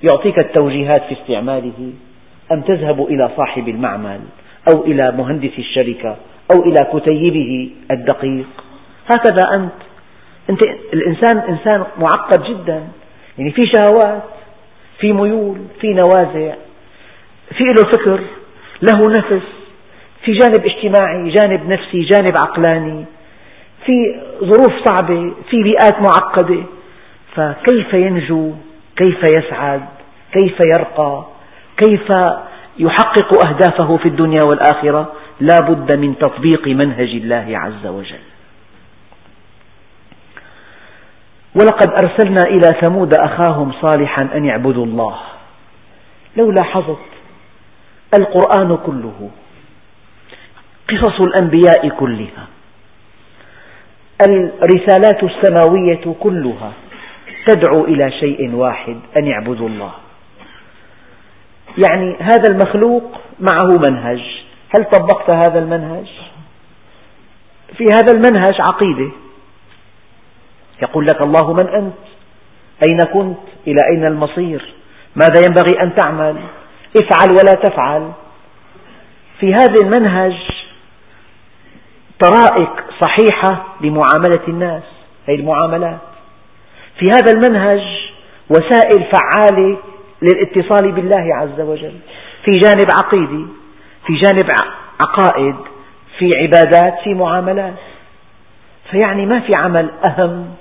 يعطيك 0.10 0.38
التوجيهات 0.46 1.04
في 1.04 1.22
استعماله؟ 1.22 1.92
أم 2.52 2.62
تذهب 2.62 3.02
إلى 3.02 3.30
صاحب 3.38 3.68
المعمل؟ 3.68 4.20
أو 4.74 4.84
إلى 4.86 5.12
مهندس 5.12 5.60
الشركة؟ 5.60 6.16
أو 6.52 6.64
إلى 6.64 7.00
كتيبه 7.00 7.70
الدقيق؟ 7.92 8.48
هكذا 9.12 9.42
أنت. 9.58 9.74
أنت 10.50 10.62
الإنسان 10.94 11.38
إنسان 11.38 11.86
معقد 12.00 12.44
جدا. 12.44 12.88
يعني 13.38 13.52
في 13.52 13.62
شهوات. 13.76 14.37
في 15.00 15.14
ميول 15.14 15.58
في 15.82 15.94
نوازع 15.94 16.54
في 17.58 17.64
له 17.64 17.92
فكر 17.92 18.20
له 18.82 19.02
نفس 19.10 19.48
في 20.24 20.32
جانب 20.34 20.66
اجتماعي 20.70 21.30
جانب 21.30 21.70
نفسي 21.70 22.02
جانب 22.02 22.38
عقلاني 22.42 23.06
في 23.88 24.22
ظروف 24.40 24.74
صعبة 24.86 25.34
في 25.50 25.64
بيئات 25.64 26.02
معقدة. 26.02 26.64
فكيف 27.36 27.94
ينجو؟ 27.94 28.52
كيف 28.96 29.24
يسعد؟ 29.24 29.82
كيف 30.32 30.60
يرقى؟ 30.60 31.26
كيف 31.78 32.12
يحقق 32.80 33.48
أهدافه 33.48 33.98
في 33.98 34.08
الدنيا 34.08 34.44
والآخرة؟ 34.44 35.14
لا 35.40 35.60
بد 35.70 35.98
من 35.98 36.18
تطبيق 36.18 36.68
منهج 36.68 37.10
الله 37.10 37.46
عز 37.50 37.88
وجل. 37.88 38.20
ولقد 41.62 41.90
أرسلنا 42.04 42.42
إلى 42.42 42.82
ثمود 42.82 43.14
أخاهم 43.14 43.72
صالحا 43.82 44.30
أن 44.36 44.46
يعبدوا 44.46 44.86
الله. 44.86 45.18
لو 46.38 46.52
لاحظت 46.52 47.00
القرآن 48.18 48.78
كله 48.86 49.30
قصص 50.90 51.20
الأنبياء 51.20 51.90
كلها 51.90 52.48
الرسالات 54.64 55.24
السماوية 55.24 56.16
كلها 56.20 56.72
تدعو 57.48 57.86
إلى 57.86 58.12
شيء 58.20 58.56
واحد 58.56 58.98
أن 59.18 59.26
يعبدوا 59.26 59.70
الله. 59.70 59.92
يعني 61.78 62.16
هذا 62.20 62.52
المخلوق 62.52 63.04
معه 63.40 63.90
منهج. 63.90 64.22
هل 64.78 64.86
طبقت 64.86 65.30
هذا 65.30 65.60
المنهج؟ 65.60 66.08
في 67.78 67.84
هذا 67.84 68.14
المنهج 68.14 68.54
عقيدة. 68.70 69.12
يقول 70.82 71.06
لك 71.06 71.22
الله 71.22 71.54
من 71.54 71.68
أنت؟ 71.68 71.94
أين 72.84 73.00
كنت؟ 73.14 73.38
إلى 73.68 73.80
أين 73.92 74.06
المصير؟ 74.06 74.74
ماذا 75.16 75.42
ينبغي 75.48 75.82
أن 75.82 75.96
تعمل؟ 75.96 76.38
افعل 76.98 77.30
ولا 77.32 77.54
تفعل 77.64 78.12
في 79.40 79.54
هذا 79.54 79.82
المنهج 79.82 80.34
طرائق 82.20 82.70
صحيحة 83.02 83.66
لمعاملة 83.82 84.48
الناس 84.48 84.84
هذه 85.28 85.36
المعاملات 85.36 86.00
في 87.00 87.06
هذا 87.06 87.32
المنهج 87.32 87.82
وسائل 88.50 89.06
فعالة 89.12 89.78
للاتصال 90.22 90.92
بالله 90.92 91.36
عز 91.36 91.60
وجل 91.62 92.00
في 92.46 92.58
جانب 92.58 92.88
عقيدي 92.92 93.46
في 94.08 94.14
جانب 94.14 94.50
عقائد 95.00 95.56
في 96.20 96.36
عبادات 96.36 96.94
في 97.04 97.14
معاملات 97.14 97.74
فيعني 98.92 99.26
ما 99.26 99.40
في 99.40 99.52
عمل 99.58 99.90
أهم 100.10 100.54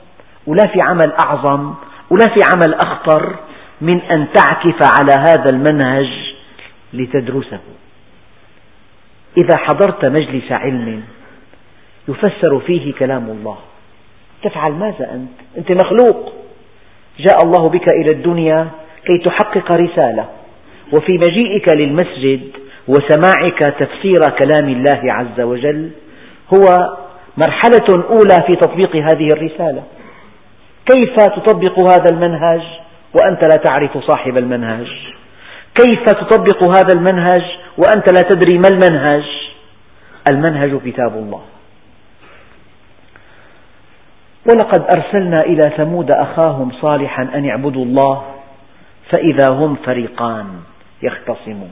ولا 0.47 0.67
في 0.67 0.79
عمل 0.83 1.13
أعظم 1.25 1.75
ولا 2.11 2.27
في 2.27 2.41
عمل 2.53 2.75
أخطر 2.75 3.37
من 3.81 4.01
أن 4.01 4.27
تعكف 4.33 4.79
على 4.83 5.13
هذا 5.29 5.51
المنهج 5.53 6.09
لتدرسه. 6.93 7.61
إذا 9.39 9.57
حضرت 9.57 10.05
مجلس 10.05 10.53
علم 10.53 11.03
يفسر 12.09 12.59
فيه 12.59 12.93
كلام 12.95 13.25
الله. 13.31 13.59
تفعل 14.43 14.73
ماذا 14.73 15.13
أنت؟ 15.13 15.59
أنت 15.59 15.85
مخلوق. 15.85 16.33
جاء 17.19 17.37
الله 17.45 17.69
بك 17.69 17.93
إلى 17.93 18.17
الدنيا 18.17 18.69
كي 19.07 19.19
تحقق 19.19 19.73
رسالة. 19.73 20.29
وفي 20.93 21.13
مجيئك 21.13 21.77
للمسجد 21.77 22.41
وسماعك 22.89 23.59
تفسير 23.59 24.21
كلام 24.39 24.69
الله 24.69 25.13
عز 25.13 25.41
وجل 25.41 25.91
هو 26.55 26.67
مرحلة 27.37 28.05
أولى 28.09 28.47
في 28.47 28.57
تطبيق 28.57 28.97
هذه 28.97 29.29
الرسالة. 29.33 29.83
كيف 30.87 31.17
تطبق 31.17 31.79
هذا 31.79 32.11
المنهج؟ 32.13 32.63
وأنت 33.15 33.45
لا 33.45 33.57
تعرف 33.57 33.99
صاحب 33.99 34.37
المنهج. 34.37 34.87
كيف 35.75 36.03
تطبق 36.03 36.65
هذا 36.65 36.95
المنهج؟ 36.95 37.45
وأنت 37.79 38.13
لا 38.13 38.23
تدري 38.31 38.59
ما 38.59 38.69
المنهج؟ 38.69 39.25
المنهج 40.31 40.81
كتاب 40.87 41.13
الله. 41.17 41.43
ولقد 44.49 44.87
أرسلنا 44.97 45.37
إلى 45.37 45.77
ثمود 45.77 46.11
أخاهم 46.11 46.73
صالحا 46.81 47.23
أن 47.23 47.49
اعبدوا 47.49 47.85
الله 47.85 48.25
فإذا 49.11 49.55
هم 49.55 49.77
فريقان 49.87 50.47
يختصمون. 51.03 51.71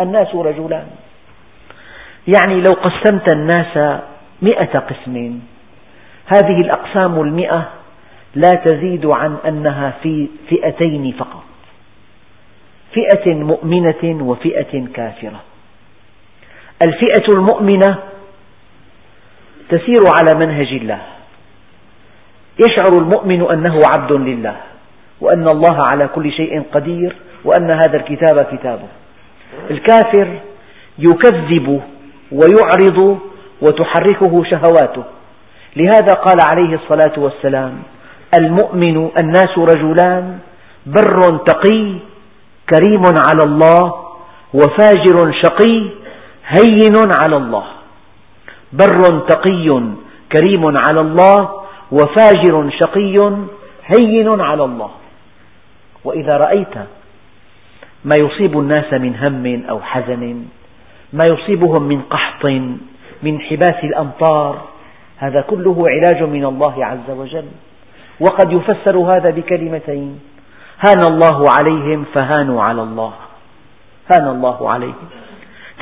الناس 0.00 0.34
رجلان 0.34 0.86
يعني 2.36 2.60
لو 2.60 2.70
قسمت 2.84 3.34
الناس 3.34 4.00
مئة 4.42 4.78
قسم 4.78 5.40
هذه 6.26 6.60
الأقسام 6.60 7.20
المئة 7.20 7.68
لا 8.34 8.50
تزيد 8.64 9.06
عن 9.06 9.36
أنها 9.46 9.94
في 10.02 10.28
فئتين 10.48 11.12
فقط. 11.18 11.42
فئة 12.94 13.34
مؤمنة 13.34 14.24
وفئة 14.24 14.86
كافرة. 14.94 15.40
الفئة 16.86 17.34
المؤمنة 17.36 17.98
تسير 19.68 20.02
على 20.16 20.46
منهج 20.46 20.72
الله. 20.72 21.02
يشعر 22.68 22.98
المؤمن 23.00 23.50
أنه 23.50 23.78
عبد 23.96 24.12
لله 24.12 24.56
وأن 25.20 25.46
الله 25.46 25.80
على 25.92 26.08
كل 26.08 26.32
شيء 26.32 26.62
قدير 26.72 27.16
وأن 27.44 27.70
هذا 27.70 27.96
الكتاب 27.96 28.56
كتابه. 28.56 28.88
الكافر 29.70 30.28
يكذب 30.98 31.82
ويعرض 32.32 33.18
وتحركه 33.62 34.44
شهواته. 34.44 35.04
لهذا 35.76 36.12
قال 36.12 36.36
عليه 36.50 36.74
الصلاة 36.74 37.18
والسلام 37.18 37.82
المؤمن 38.38 39.10
الناس 39.20 39.58
رجلان 39.58 40.38
بر 40.86 41.20
تقي 41.46 41.82
كريم 42.70 43.04
على 43.28 43.42
الله 43.42 43.94
وفاجر 44.54 45.32
شقي 45.42 45.76
هين 46.46 46.96
على 47.22 47.36
الله. 47.36 47.64
بر 48.72 49.18
تقي 49.28 49.68
كريم 50.32 50.64
على 50.88 51.00
الله 51.00 51.38
وفاجر 51.92 52.70
شقي 52.80 53.16
هين 53.84 54.40
على 54.40 54.64
الله. 54.64 54.90
وإذا 56.04 56.36
رأيت 56.36 56.74
ما 58.04 58.14
يصيب 58.20 58.58
الناس 58.58 58.92
من 58.92 59.16
هم 59.16 59.64
أو 59.70 59.80
حزن 59.80 60.44
ما 61.12 61.24
يصيبهم 61.24 61.82
من 61.82 62.00
قحط 62.02 62.44
من 63.22 63.40
حباس 63.40 63.78
الأمطار 63.84 64.62
هذا 65.16 65.40
كله 65.40 65.84
علاج 65.88 66.22
من 66.22 66.44
الله 66.44 66.86
عز 66.86 67.08
وجل. 67.10 67.48
وقد 68.20 68.52
يفسر 68.52 68.96
هذا 68.98 69.30
بكلمتين. 69.30 70.20
هان 70.86 71.02
الله 71.12 71.50
عليهم 71.50 72.04
فهانوا 72.14 72.62
على 72.62 72.82
الله. 72.82 73.12
هان 74.12 74.28
الله 74.28 74.70
عليهم. 74.70 75.08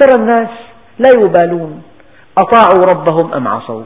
ترى 0.00 0.14
الناس 0.18 0.48
لا 0.98 1.10
يبالون. 1.10 1.82
أطاعوا 2.38 2.84
ربهم 2.94 3.34
أم 3.34 3.48
عصوه 3.48 3.84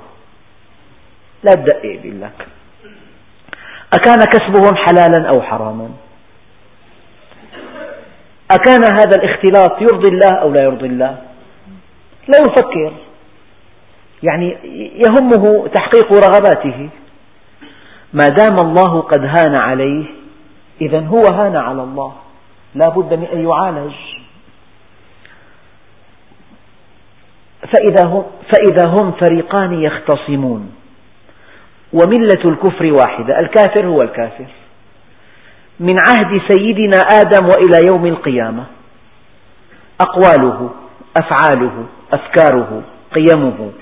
لا 1.42 1.54
تدقق 1.54 1.84
يقول 1.84 2.20
لك. 2.20 2.46
أكان 3.92 4.18
كسبهم 4.18 4.76
حلالا 4.76 5.28
أو 5.28 5.42
حراما؟ 5.42 5.88
أكان 8.50 8.84
هذا 8.84 9.16
الاختلاط 9.16 9.82
يرضي 9.82 10.08
الله 10.08 10.40
أو 10.42 10.50
لا 10.50 10.62
يرضي 10.62 10.86
الله؟ 10.86 11.18
لا 12.28 12.38
يفكر. 12.40 12.92
يعني 14.22 14.56
يهمه 15.06 15.68
تحقيق 15.74 16.12
رغباته. 16.12 16.88
ما 18.14 18.24
دام 18.24 18.56
الله 18.62 19.00
قد 19.00 19.24
هان 19.24 19.60
عليه 19.60 20.04
إذا 20.80 21.00
هو 21.06 21.26
هان 21.26 21.56
على 21.56 21.82
الله. 21.82 22.12
لا 22.74 22.88
بد 22.88 23.14
من 23.14 23.26
أن 23.26 23.48
يعالج. 23.48 23.94
فإذا 27.72 28.08
هم, 28.08 28.24
فإذا 28.52 28.90
هم 28.90 29.12
فريقان 29.12 29.82
يختصمون. 29.82 30.72
وملة 31.92 32.42
الكفر 32.50 32.92
واحدة. 32.98 33.36
الكافر 33.42 33.86
هو 33.86 33.98
الكافر. 33.98 34.46
من 35.80 35.94
عهد 36.02 36.40
سيدنا 36.52 36.98
آدم 36.98 37.46
وإلى 37.46 37.78
يوم 37.86 38.06
القيامة. 38.06 38.64
أقواله 40.00 40.70
أفعاله 41.16 41.86
أفكاره 42.12 42.82
قيمه 43.14 43.72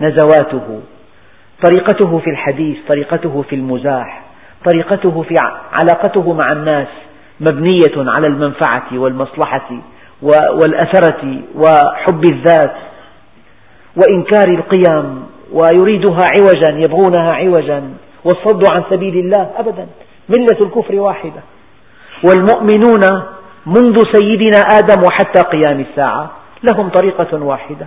نزواته 0.00 0.80
طريقته 1.62 2.18
في 2.18 2.30
الحديث 2.30 2.76
طريقته 2.88 3.44
في 3.48 3.56
المزاح 3.56 4.22
طريقته 4.70 5.22
في 5.22 5.34
علاقته 5.80 6.32
مع 6.32 6.48
الناس 6.56 6.88
مبنية 7.40 8.10
على 8.10 8.26
المنفعة 8.26 8.86
والمصلحة 8.92 9.70
والأثرة 10.62 11.38
وحب 11.56 12.24
الذات 12.32 12.74
وإنكار 13.96 14.48
القيم 14.48 15.26
ويريدها 15.52 16.26
عوجا 16.38 16.84
يبغونها 16.84 17.28
عوجا 17.34 17.90
والصد 18.24 18.72
عن 18.72 18.82
سبيل 18.90 19.16
الله 19.16 19.50
أبدا. 19.56 19.86
ملة 20.28 20.58
الكفر 20.60 20.94
واحدة. 20.94 21.40
والمؤمنون 22.28 23.22
منذ 23.66 23.98
سيدنا 24.12 24.58
آدم 24.58 25.02
وحتى 25.06 25.40
قيام 25.40 25.80
الساعة 25.80 26.30
لهم 26.62 26.88
طريقة 26.88 27.42
واحدة. 27.42 27.86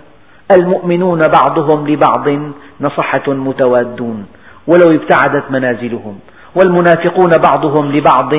المؤمنون 0.52 1.20
بعضهم 1.20 1.88
لبعض 1.88 2.54
نصحة 2.82 3.34
متوادون 3.34 4.26
ولو 4.68 4.88
ابتعدت 4.88 5.52
منازلهم 5.52 6.20
والمنافقون 6.56 7.32
بعضهم 7.50 7.92
لبعض 7.92 8.34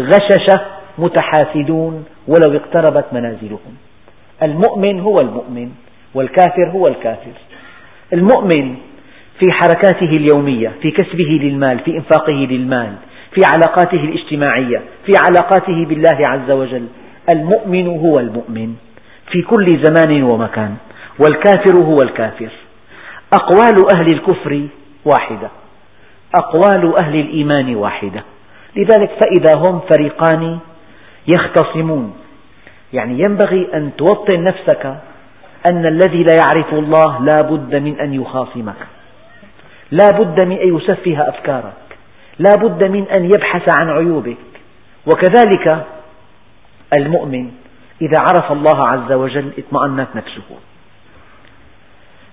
غششة 0.00 0.60
متحاسدون 0.98 2.04
ولو 2.28 2.56
اقتربت 2.56 3.04
منازلهم. 3.12 3.74
المؤمن 4.42 5.00
هو 5.00 5.16
المؤمن 5.20 5.70
والكافر 6.14 6.70
هو 6.70 6.86
الكافر. 6.86 7.36
المؤمن 8.12 8.76
في 9.40 9.52
حركاته 9.52 10.10
اليومية 10.16 10.72
في 10.82 10.90
كسبه 10.90 11.30
للمال 11.42 11.78
في 11.78 11.96
إنفاقه 11.96 12.32
للمال 12.50 12.92
في 13.34 13.40
علاقاته 13.54 14.04
الاجتماعية 14.04 14.82
في 15.06 15.12
علاقاته 15.26 15.84
بالله 15.84 16.26
عز 16.26 16.50
وجل. 16.50 16.86
المؤمن 17.32 17.86
هو 17.86 18.18
المؤمن 18.18 18.74
في 19.32 19.42
كل 19.42 19.68
زمان 19.84 20.22
ومكان. 20.22 20.74
والكافر 21.22 21.80
هو 21.82 21.96
الكافر. 22.04 22.50
أقوال 23.32 23.96
أهل 23.96 24.06
الكفر 24.14 24.68
واحدة. 25.04 25.50
أقوال 26.38 26.94
أهل 27.02 27.20
الإيمان 27.20 27.74
واحدة. 27.74 28.24
لذلك 28.76 29.10
فإذا 29.10 29.58
هم 29.58 29.80
فريقان 29.80 30.58
يختصمون. 31.28 32.14
يعني 32.92 33.22
ينبغي 33.28 33.68
أن 33.74 33.90
توطن 33.98 34.44
نفسك 34.44 34.86
أن 35.70 35.86
الذي 35.86 36.22
لا 36.22 36.34
يعرف 36.38 36.74
الله 36.74 37.24
لا 37.24 37.38
بد 37.42 37.74
من 37.74 38.00
أن 38.00 38.14
يخاصمك. 38.14 38.86
لا 39.90 40.10
بد 40.10 40.44
من 40.44 40.56
أن 40.56 40.76
يسفه 40.76 41.28
أفكارك. 41.28 41.72
لا 42.38 42.54
بد 42.54 42.84
من 42.84 43.06
أن 43.18 43.24
يبحث 43.24 43.74
عن 43.76 43.90
عيوبك. 43.90 44.36
وكذلك 45.06 45.86
المؤمن 46.94 47.50
إذا 48.02 48.16
عرف 48.20 48.52
الله 48.52 48.86
عز 48.86 49.12
وجل 49.12 49.52
اطمأنت 49.58 50.08
نفسه. 50.16 50.69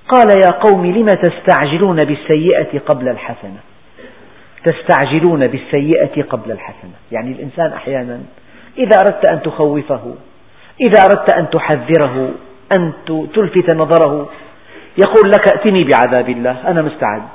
قال 0.07 0.27
يا 0.45 0.51
قوم 0.51 0.85
لم 0.85 1.05
تستعجلون 1.05 2.05
بالسيئة 2.05 2.79
قبل 2.79 3.09
الحسنة؟ 3.09 3.59
تستعجلون 4.63 5.47
بالسيئة 5.47 6.23
قبل 6.23 6.51
الحسنة. 6.51 6.93
يعني 7.11 7.31
الإنسان 7.31 7.73
أحيانا 7.73 8.19
إذا 8.77 8.97
أردت 9.01 9.31
أن 9.33 9.41
تخوفه 9.41 10.15
إذا 10.81 10.99
أردت 10.99 11.33
أن 11.33 11.49
تحذره 11.49 12.31
أن 12.79 12.93
تلفت 13.07 13.69
نظره 13.69 14.29
يقول 14.97 15.31
لك 15.31 15.47
ائتني 15.55 15.83
بعذاب 15.83 16.29
الله 16.29 16.67
أنا 16.67 16.81
مستعد. 16.81 17.27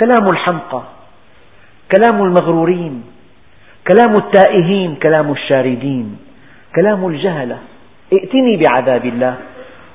كلام 0.00 0.28
الحمقى 0.32 0.82
كلام 1.96 2.22
المغرورين 2.22 3.04
كلام 3.88 4.12
التائهين 4.18 4.94
كلام 4.94 5.32
الشاردين 5.32 6.18
كلام 6.76 7.06
الجهلة 7.06 7.58
ائتني 8.12 8.56
بعذاب 8.56 9.04
الله. 9.04 9.36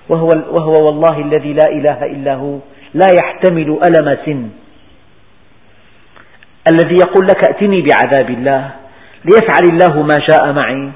وهو, 0.09 0.29
وهو 0.59 0.85
والله 0.85 1.19
الذي 1.19 1.53
لا 1.53 1.69
إله 1.71 2.05
إلا 2.05 2.35
هو 2.35 2.59
لا 2.93 3.07
يحتمل 3.17 3.79
ألم 3.87 4.17
سن. 4.25 4.49
الذي 6.71 6.95
يقول 6.95 7.27
لك 7.27 7.47
ائتني 7.49 7.81
بعذاب 7.81 8.29
الله 8.29 8.71
ليفعل 9.25 9.63
الله 9.71 10.01
ما 10.01 10.17
شاء 10.29 10.55
معي. 10.63 10.91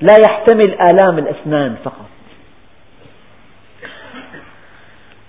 لا 0.00 0.14
يحتمل 0.26 0.80
آلام 0.80 1.18
الأسنان 1.18 1.76
فقط. 1.84 2.08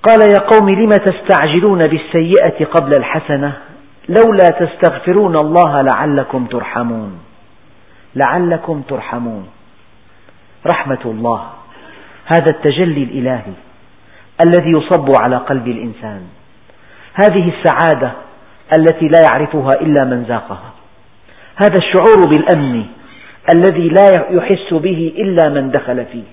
قال 0.03 0.19
يا 0.33 0.39
قوم 0.39 0.67
لم 0.69 0.89
تستعجلون 0.89 1.87
بالسيئة 1.87 2.65
قبل 2.65 2.91
الحسنة؟ 2.97 3.53
لولا 4.09 4.49
تستغفرون 4.59 5.35
الله 5.35 5.81
لعلكم 5.81 6.45
ترحمون. 6.45 7.19
لعلكم 8.15 8.81
ترحمون. 8.81 9.47
رحمة 10.67 11.05
الله. 11.05 11.49
هذا 12.25 12.51
التجلي 12.51 13.03
الإلهي 13.03 13.53
الذي 14.45 14.71
يصب 14.71 15.21
على 15.21 15.37
قلب 15.37 15.67
الإنسان. 15.67 16.21
هذه 17.13 17.53
السعادة 17.57 18.11
التي 18.77 19.07
لا 19.07 19.21
يعرفها 19.21 19.81
إلا 19.81 20.03
من 20.05 20.23
ذاقها. 20.23 20.73
هذا 21.55 21.77
الشعور 21.77 22.29
بالأمن 22.29 22.85
الذي 23.55 23.89
لا 23.89 24.07
يحس 24.29 24.73
به 24.73 25.13
إلا 25.17 25.49
من 25.49 25.71
دخل 25.71 26.05
فيه. 26.05 26.23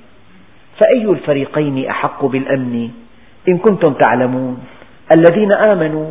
فأي 0.78 1.04
الفريقين 1.04 1.86
أحق 1.86 2.24
بالأمن 2.24 2.90
إن 3.48 3.58
كنتم 3.58 3.92
تعلمون؟ 3.92 4.58
الذين 5.16 5.52
آمنوا 5.52 6.10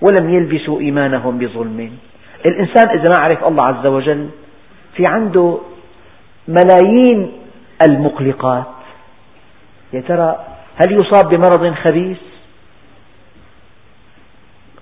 ولم 0.00 0.34
يلبسوا 0.34 0.80
إيمانهم 0.80 1.38
بظلم. 1.38 1.90
الإنسان 2.50 2.98
إذا 2.98 3.08
ما 3.08 3.18
عرف 3.18 3.44
الله 3.48 3.64
عز 3.64 3.86
وجل 3.86 4.28
في 4.96 5.02
عنده 5.08 5.58
ملايين 6.48 7.32
المقلقات. 7.82 8.77
يا 9.92 10.00
ترى 10.00 10.44
هل 10.76 10.92
يصاب 10.92 11.28
بمرض 11.28 11.74
خبيث؟ 11.74 12.18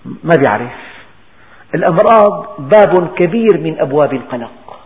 ما 0.05 0.35
بيعرف 0.43 0.73
الأمراض 1.75 2.47
باب 2.59 3.15
كبير 3.17 3.61
من 3.61 3.81
أبواب 3.81 4.13
القلق. 4.13 4.81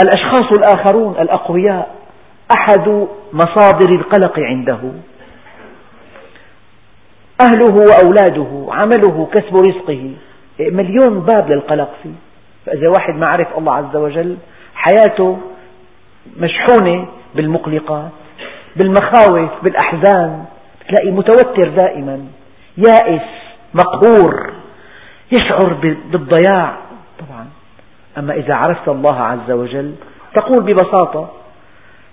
الأشخاص 0.00 0.44
الآخرون 0.58 1.12
الأقوياء 1.18 1.94
أحد 2.58 3.06
مصادر 3.32 3.94
القلق 3.94 4.38
عنده. 4.38 4.80
أهله 7.40 7.74
وأولاده 7.74 8.66
عمله 8.72 9.28
كسب 9.32 9.56
رزقه. 9.56 10.14
مليون 10.60 11.20
باب 11.20 11.54
للقلق 11.54 11.90
فيه. 12.02 12.14
فإذا 12.66 12.88
واحد 12.88 13.14
ما 13.14 13.26
عرف 13.26 13.58
الله 13.58 13.74
عز 13.74 13.96
وجل 13.96 14.36
حياته 14.74 15.38
مشحونة 16.36 17.08
بالمقلقات. 17.34 18.10
بالمخاوف 18.76 19.50
بالأحزان. 19.62 20.44
تلاقي 20.88 21.10
متوتر 21.10 21.70
دائما. 21.70 22.24
يائس 22.76 23.22
مقهور. 23.74 24.52
يشعر 25.32 25.72
بالضياع. 26.12 26.76
طبعا. 27.18 27.46
أما 28.18 28.34
إذا 28.34 28.54
عرفت 28.54 28.88
الله 28.88 29.20
عز 29.20 29.50
وجل 29.50 29.94
تقول 30.34 30.62
ببساطة 30.62 31.30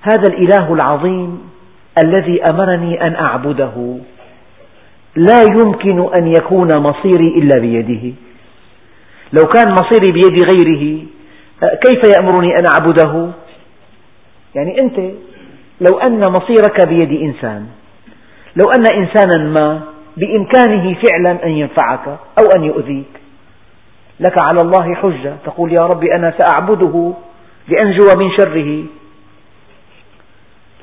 هذا 0.02 0.24
الإله 0.34 0.74
العظيم 0.74 1.50
الذي 2.04 2.41
أمرني 2.43 3.02
أن 3.02 3.15
أعبده. 3.15 3.98
لا 5.15 5.39
يمكن 5.52 6.10
أن 6.20 6.28
يكون 6.28 6.78
مصيري 6.78 7.28
إلا 7.28 7.62
بيده. 7.62 8.15
لو 9.34 9.43
كان 9.43 9.72
مصيري 9.72 10.12
بيد 10.13 10.46
غيره 10.52 11.06
كيف 11.86 12.04
يأمرني 12.13 12.56
أن 12.60 12.65
أعبده؟ 12.72 13.32
يعني 14.56 14.80
أنت 14.80 15.00
لو 15.82 16.00
أن 16.00 16.20
مصيرك 16.20 16.88
بيد 16.88 17.22
إنسان 17.22 17.66
لو 18.56 18.70
أن 18.70 18.84
إنسانا 19.04 19.50
ما 19.50 19.82
بإمكانه 20.18 20.96
فعلا 21.06 21.46
أن 21.46 21.52
ينفعك 21.52 22.08
أو 22.08 22.46
أن 22.56 22.63
يؤذيك 22.63 23.12
لك 24.20 24.44
على 24.44 24.62
الله 24.62 24.96
حجة. 24.96 25.36
تقول 25.46 25.72
يا 25.80 25.86
رب 25.86 26.04
أنا 26.04 26.34
سأعبده 26.38 27.13
لأنجو 27.68 28.06
من 28.18 28.32
شره. 28.38 28.84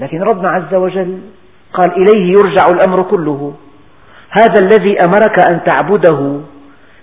لكن 0.00 0.22
ربنا 0.22 0.50
عز 0.50 0.74
وجل 0.74 1.18
قال 1.72 1.90
إليه 1.92 2.32
يرجع 2.32 2.68
الأمر 2.68 3.02
كله. 3.02 3.54
هذا 4.30 4.60
الذي 4.64 4.96
أمرك 5.06 5.50
أن 5.50 5.64
تعبده 5.64 6.40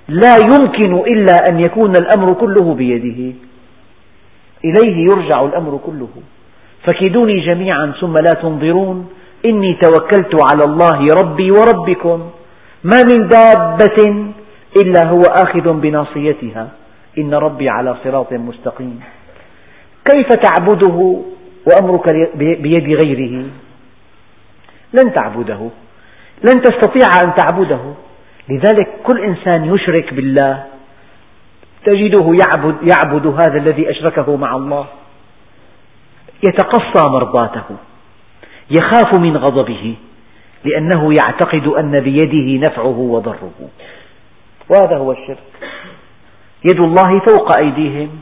لا 0.08 0.38
يمكن 0.38 0.94
إلا 0.96 1.34
أن 1.50 1.60
يكون 1.60 1.92
الأمر 1.92 2.34
كله 2.34 2.74
بيده. 2.74 3.36
إليه 4.66 5.08
يرجع 5.14 5.46
الأمر 5.46 5.80
كله. 5.86 6.10
فكيدوني 6.88 7.48
جميعا 7.48 7.94
ثم 8.02 8.14
لا 8.14 8.32
تنظرون. 8.42 9.10
إني 9.46 9.74
توكلت 9.82 10.36
على 10.52 10.64
الله 10.64 11.08
ربي 11.22 11.50
وربكم. 11.52 12.30
ما 12.84 13.00
من 13.10 13.28
دابة 13.28 14.00
إلا 14.82 15.06
هو 15.08 15.22
آخذ 15.22 15.74
بناصيتها. 15.74 16.68
إن 17.18 17.34
ربي 17.34 17.70
على 17.70 17.96
صراط 18.04 18.34
مستقيم. 18.34 19.00
كيف 20.06 20.28
تعبده 20.28 20.98
وأمرك 21.68 22.10
بيد 22.36 23.06
غيره؟ 23.06 23.46
لن 24.94 25.14
تعبده. 25.14 25.70
لن 26.50 26.62
تستطيع 26.62 27.08
أن 27.24 27.34
تعبده. 27.36 27.94
لذلك 28.50 28.90
كل 29.04 29.20
إنسان 29.20 29.76
يشرك 29.76 30.14
بالله. 30.14 30.64
تجده 31.86 32.26
يعبد, 32.42 32.76
يعبد 32.92 33.28
هذا 33.28 33.58
الذي 33.58 33.90
أشركه 33.90 34.36
مع 34.36 34.56
الله. 34.56 34.86
يتقصى 36.48 37.10
مرضاته 37.10 37.78
يخاف 38.72 39.20
من 39.20 39.38
غضبه 39.38 39.96
لأنه 40.64 41.14
يعتقد 41.14 41.68
أن 41.68 42.00
بيده 42.00 42.68
نفعه 42.70 42.98
وضره. 43.00 43.52
وهذا 44.70 44.98
هو 44.98 45.12
الشرك. 45.12 45.38
يد 46.66 46.84
الله 46.84 47.20
فوق 47.20 47.58
أيديهم 47.58 48.22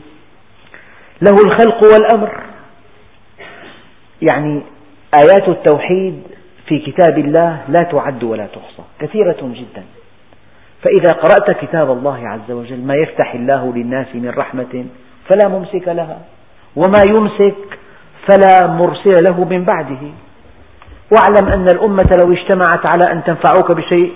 له 1.22 1.36
الخلق 1.46 1.82
والأمر. 1.92 2.42
يعني 4.22 4.62
آيات 5.14 5.48
التوحيد 5.48 6.22
في 6.66 6.78
كتاب 6.78 7.18
الله 7.18 7.64
لا 7.68 7.82
تعد 7.82 8.22
ولا 8.24 8.46
تحصى 8.46 8.82
كثيرة 9.00 9.38
جدا. 9.42 9.84
فإذا 10.82 11.20
قرأت 11.20 11.64
كتاب 11.64 11.90
الله 11.90 12.28
عز 12.28 12.50
وجل 12.50 12.80
ما 12.80 12.94
يفتح 12.94 13.34
الله 13.34 13.72
للناس 13.74 14.06
من 14.14 14.30
رحمة 14.30 14.86
فلا 15.28 15.48
ممسك 15.48 15.88
لها 15.88 16.18
وما 16.76 17.02
يمسك 17.08 17.78
فلا 18.30 18.66
مرسل 18.66 19.14
له 19.28 19.44
من 19.44 19.64
بعده. 19.64 20.02
واعلم 21.12 21.48
أن 21.48 21.66
الأمة 21.74 22.10
لو 22.22 22.32
اجتمعت 22.32 22.86
على 22.86 23.12
أن 23.12 23.24
تنفعوك 23.24 23.72
بشيء 23.72 24.14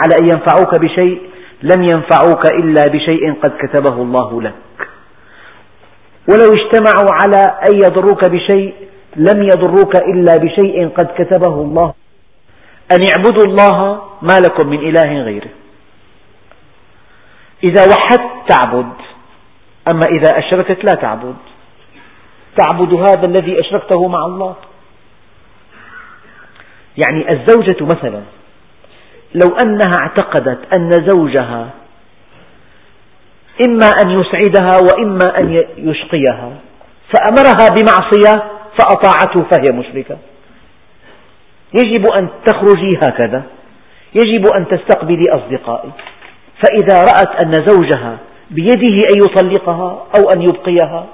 على 0.00 0.14
أن 0.20 0.26
ينفعوك 0.26 0.80
بشيء 0.80 1.22
لم 1.62 1.82
ينفعوك 1.82 2.52
إلا 2.52 2.82
بشيء 2.92 3.34
قد 3.42 3.52
كتبه 3.58 3.94
الله 3.94 4.42
لك. 4.42 4.88
ولو 6.30 6.52
اجتمعوا 6.52 7.08
على 7.22 7.58
أن 7.68 7.76
يضروك 7.76 8.30
بشيء 8.30 8.74
لم 9.16 9.42
يضروك 9.42 9.96
إلا 9.96 10.36
بشيء 10.36 10.88
قد 10.88 11.06
كتبه 11.18 11.54
الله. 11.54 11.94
أن 12.92 13.00
اعبدوا 13.16 13.44
الله 13.44 14.02
ما 14.22 14.40
لكم 14.40 14.68
من 14.68 14.78
إله 14.78 15.22
غيره. 15.22 15.50
إذا 17.64 17.82
وحدت 17.82 18.48
تعبد 18.48 18.92
أما 19.92 20.06
إذا 20.20 20.38
أشركت 20.38 20.84
لا 20.84 21.00
تعبد. 21.00 21.36
تعبد 22.56 22.94
هذا 22.94 23.26
الذي 23.26 23.60
أشركته 23.60 24.08
مع 24.08 24.26
الله؟ 24.26 24.54
يعني 26.96 27.32
الزوجة 27.32 27.76
مثلا 27.84 28.22
لو 29.34 29.56
أنها 29.62 29.96
اعتقدت 29.98 30.58
أن 30.76 30.90
زوجها 31.10 31.70
إما 33.68 33.90
أن 34.04 34.10
يسعدها 34.10 34.78
وإما 34.82 35.38
أن 35.38 35.58
يشقيها 35.76 36.52
فأمرها 37.14 37.68
بمعصية 37.68 38.50
فأطاعته 38.78 39.44
فهي 39.50 39.78
مشركة. 39.78 40.18
يجب 41.78 42.06
أن 42.20 42.28
تخرجي 42.46 42.90
هكذا 43.04 43.42
يجب 44.14 44.46
أن 44.56 44.68
تستقبلي 44.68 45.22
أصدقائي. 45.30 45.90
فإذا 46.62 47.00
رأت 47.00 47.44
أن 47.44 47.52
زوجها 47.66 48.18
بيده 48.50 48.96
أن 49.14 49.18
يطلقها 49.24 50.06
أو 50.18 50.30
أن 50.34 50.42
يبقيها 50.42 51.06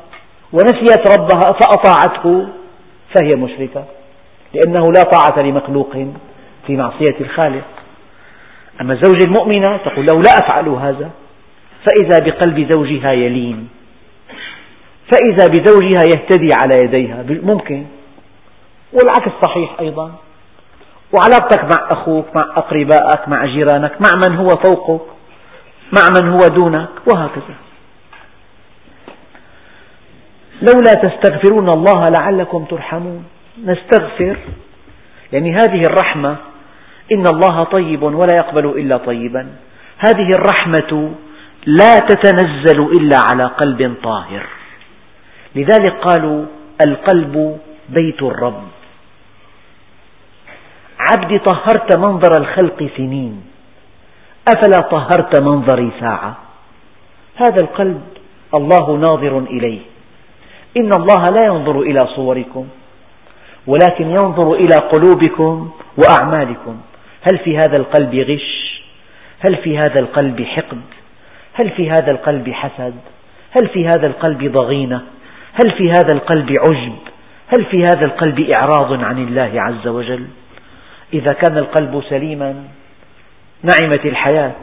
ونسيت 0.53 1.19
ربها 1.19 1.53
فأطاعته 1.53 2.49
فهي 3.15 3.43
مشركة 3.43 3.85
لأنه 4.55 4.83
لا 4.97 5.03
طاعة 5.03 5.37
لمخلوق 5.45 5.93
في 6.67 6.77
معصية 6.77 7.21
الخالق. 7.21 7.65
أما 8.81 8.93
الزوجة 8.93 9.25
المؤمنة 9.25 9.77
تقول 9.77 10.07
له 10.07 10.23
لا 10.23 10.31
أفعل 10.39 10.69
هذا 10.69 11.11
فإذا 11.87 12.19
بقلب 12.25 12.73
زوجها 12.73 13.13
يلين 13.13 13.69
فإذا 15.13 15.47
بزوجها 15.47 16.03
يهتدي 16.05 16.49
على 16.63 16.85
يديها 16.85 17.25
ممكن. 17.43 17.87
والعكس 18.93 19.33
صحيح 19.47 19.81
أيضا. 19.81 20.13
وعلاقتك 21.13 21.65
مع 21.65 21.89
أخوك 21.93 22.27
مع 22.35 22.57
أقربائك 22.57 23.29
مع 23.29 23.47
جيرانك 23.47 23.93
مع 23.93 24.11
من 24.29 24.37
هو 24.37 24.49
فوقك 24.49 25.07
مع 25.93 26.21
من 26.21 26.29
هو 26.29 26.39
دونك 26.49 26.89
وهكذا. 27.13 27.55
لولا 30.63 30.95
تستغفرون 30.95 31.69
الله 31.69 32.03
لعلكم 32.19 32.65
ترحمون. 32.65 33.25
نستغفر. 33.65 34.37
يعني 35.33 35.53
هذه 35.53 35.83
الرحمة 35.83 36.37
إن 37.13 37.27
الله 37.27 37.65
طيب 37.65 38.03
ولا 38.03 38.35
يقبل 38.35 38.67
إلا 38.67 38.97
طيبا. 38.97 39.49
هذه 39.99 40.33
الرحمة 40.33 41.13
لا 41.67 41.99
تتنزل 41.99 42.81
إلا 42.81 43.19
على 43.33 43.45
قلب 43.45 43.95
طاهر. 44.03 44.47
لذلك 45.55 45.93
قالوا 45.93 46.47
القلب 46.87 47.59
بيت 47.89 48.23
الرب. 48.23 48.63
عبدي 51.11 51.39
طهرت 51.39 51.99
منظر 51.99 52.31
الخلق 52.39 52.91
سنين. 52.97 53.43
أفلا 54.49 54.81
طهرت 54.91 55.41
منظري 55.41 55.91
ساعة؟ 56.01 56.37
هذا 57.37 57.57
القلب 57.63 58.03
الله 58.55 58.97
ناظر 58.97 59.39
إليه. 59.39 59.90
إن 60.77 60.91
الله 60.95 61.25
لا 61.39 61.47
ينظر 61.47 61.81
إلى 61.81 61.99
صوركم 62.17 62.67
ولكن 63.67 64.11
ينظر 64.11 64.55
إلى 64.55 64.77
قلوبكم 64.77 65.71
وأعمالكم. 65.99 66.81
هل 67.23 67.39
في 67.39 67.57
هذا 67.57 67.77
القلب 67.77 68.15
غش؟ 68.15 68.83
هل 69.41 69.57
في 69.57 69.79
هذا 69.79 70.01
القلب 70.01 70.43
حقد؟ 70.43 70.81
هل 71.53 71.71
في 71.71 71.91
هذا 71.91 72.11
القلب 72.11 72.51
حسد؟ 72.51 72.95
هل 73.51 73.69
في 73.69 73.87
هذا 73.87 74.07
القلب 74.07 74.53
ضغينة؟ 74.53 75.01
هل 75.53 75.71
في 75.71 75.91
هذا 75.91 76.15
القلب 76.15 76.51
عجب؟ 76.51 76.97
هل 77.49 77.65
في 77.65 77.85
هذا 77.85 78.05
القلب 78.05 78.41
إعراض 78.41 79.05
عن 79.05 79.19
الله 79.19 79.51
عز 79.55 79.87
وجل؟ 79.87 80.27
إذا 81.15 81.33
كان 81.33 81.59
القلب 81.59 82.03
سليما 82.09 82.65
نعمت 83.63 84.07
الحياة. 84.07 84.55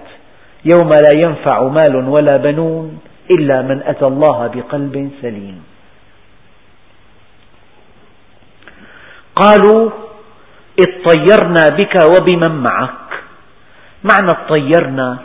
يوم 0.65 0.89
لا 0.89 1.13
ينفع 1.25 1.63
مال 1.63 2.09
ولا 2.09 2.37
بنون 2.37 2.99
إلا 3.31 3.61
من 3.61 3.81
أتى 3.83 4.05
الله 4.05 4.47
بقلب 4.47 5.11
سليم. 5.21 5.63
قالوا 9.41 9.91
اطيرنا 10.79 11.63
بك 11.79 11.95
وبمن 11.95 12.63
معك. 12.63 13.09
معنى 14.03 14.29
اطيرنا 14.31 15.17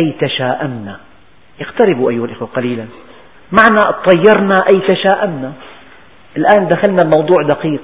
أي 0.00 0.14
تشاءمنا. 0.20 0.96
اقتربوا 1.60 2.10
أيها 2.10 2.24
الإخوة 2.24 2.48
قليلا. 2.56 2.86
معنى 3.52 3.80
اطيرنا 3.80 4.58
أي 4.72 4.80
تشاءمنا. 4.80 5.52
الآن 6.36 6.68
دخلنا 6.68 7.02
الموضوع 7.02 7.42
دقيق. 7.42 7.82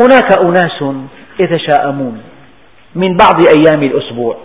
هناك 0.00 0.38
أناس 0.38 0.84
يتشاءمون 1.40 2.22
من 2.94 3.16
بعض 3.16 3.36
أيام 3.40 3.82
الأسبوع. 3.82 4.36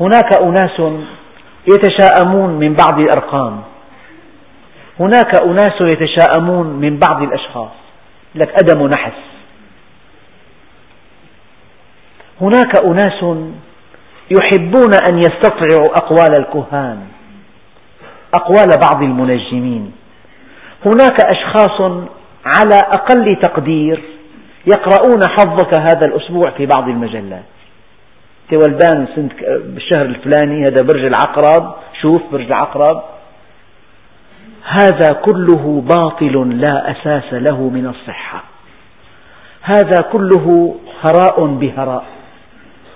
هناك 0.00 0.40
أناس 0.40 0.80
يتشاءمون 1.66 2.50
من 2.50 2.74
بعض 2.74 3.04
الأرقام. 3.04 3.62
هناك 5.00 5.42
أناس 5.42 5.80
يتشاءمون 5.80 6.66
من 6.66 6.98
بعض 6.98 7.22
الأشخاص. 7.22 7.81
لك 8.34 8.54
أدم 8.62 8.86
نحس 8.86 9.22
هناك 12.40 12.76
أناس 12.84 13.24
يحبون 14.30 14.90
أن 15.10 15.18
يستطيعوا 15.18 15.86
أقوال 15.94 16.40
الكهان 16.40 16.98
أقوال 18.34 18.68
بعض 18.84 19.02
المنجمين. 19.02 19.92
هناك 20.86 21.16
أشخاص 21.24 21.80
على 22.44 22.74
أقل 22.74 23.28
تقدير 23.42 24.02
يقرؤون 24.66 25.20
حظك 25.28 25.80
هذا 25.80 26.06
الأسبوع 26.06 26.50
في 26.50 26.66
بعض 26.66 26.88
المجلات. 26.88 27.44
سنة 29.16 29.28
بالشهر 29.64 30.04
الفلاني 30.04 30.64
هذا 30.64 30.86
برج 30.92 31.04
العقرب 31.04 31.74
شوف 32.02 32.22
برج 32.32 32.46
العقرب. 32.46 33.02
هذا 34.64 35.08
كله 35.24 35.82
باطل 35.94 36.60
لا 36.60 36.90
أساس 36.90 37.32
له 37.32 37.58
من 37.60 37.86
الصحة. 37.86 38.44
هذا 39.62 40.00
كله 40.12 40.76
هراء 41.04 41.46
بهراء. 41.46 42.04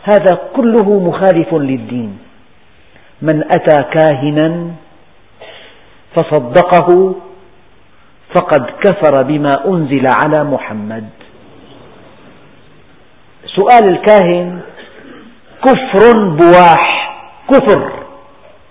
هذا 0.02 0.38
كله 0.56 1.00
مخالف 1.00 1.54
للدين. 1.54 2.18
من 3.22 3.44
أتى 3.44 3.76
كاهنا 3.94 4.70
فصدقه 6.16 7.14
فقد 8.34 8.70
كفر 8.84 9.22
بما 9.22 9.52
أنزل 9.66 10.06
على 10.06 10.44
محمد. 10.44 11.08
سؤال 13.46 13.84
الكاهن 13.90 14.60
كفر 15.64 16.04
بواح 16.36 16.84
كفر. 17.50 17.92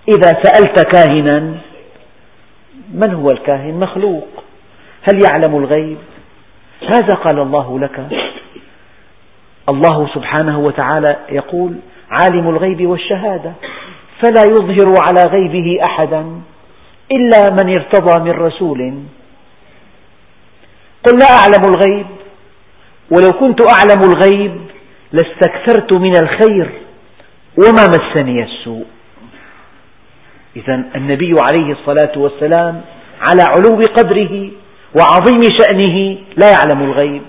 إذا 0.08 0.30
سألت 0.42 0.86
كاهنا 0.94 1.65
من 2.94 3.14
هو 3.14 3.28
الكاهن؟ 3.28 3.80
مخلوق. 3.80 4.28
هل 5.02 5.24
يعلم 5.24 5.56
الغيب؟ 5.56 5.96
ماذا 6.82 7.14
قال 7.14 7.38
الله 7.38 7.78
لك؟ 7.78 8.08
الله 9.68 10.08
سبحانه 10.14 10.58
وتعالى 10.58 11.16
يقول 11.30 11.76
عالم 12.10 12.48
الغيب 12.48 12.86
والشهادة 12.86 13.52
فلا 14.22 14.42
يظهر 14.48 14.94
على 15.08 15.22
غيبه 15.30 15.84
أحدا 15.84 16.40
إلا 17.12 17.50
من 17.50 17.74
ارتضى 17.74 18.24
من 18.24 18.30
رسول. 18.30 18.78
قل 21.04 21.18
لا 21.18 21.26
أعلم 21.26 21.74
الغيب 21.74 22.06
ولو 23.10 23.30
كنت 23.40 23.60
أعلم 23.68 24.00
الغيب 24.00 24.60
لاستكثرت 25.12 25.96
من 25.96 26.16
الخير 26.22 26.70
وما 27.58 27.86
مسني 27.88 28.42
السوء. 28.42 28.86
إذا 30.56 30.74
النبي 30.94 31.34
عليه 31.38 31.72
الصلاة 31.72 32.18
والسلام 32.18 32.80
على 33.28 33.42
علو 33.42 33.80
قدره 33.96 34.50
وعظيم 34.96 35.40
شأنه 35.60 36.18
لا 36.36 36.50
يعلم 36.50 36.90
الغيب. 36.90 37.22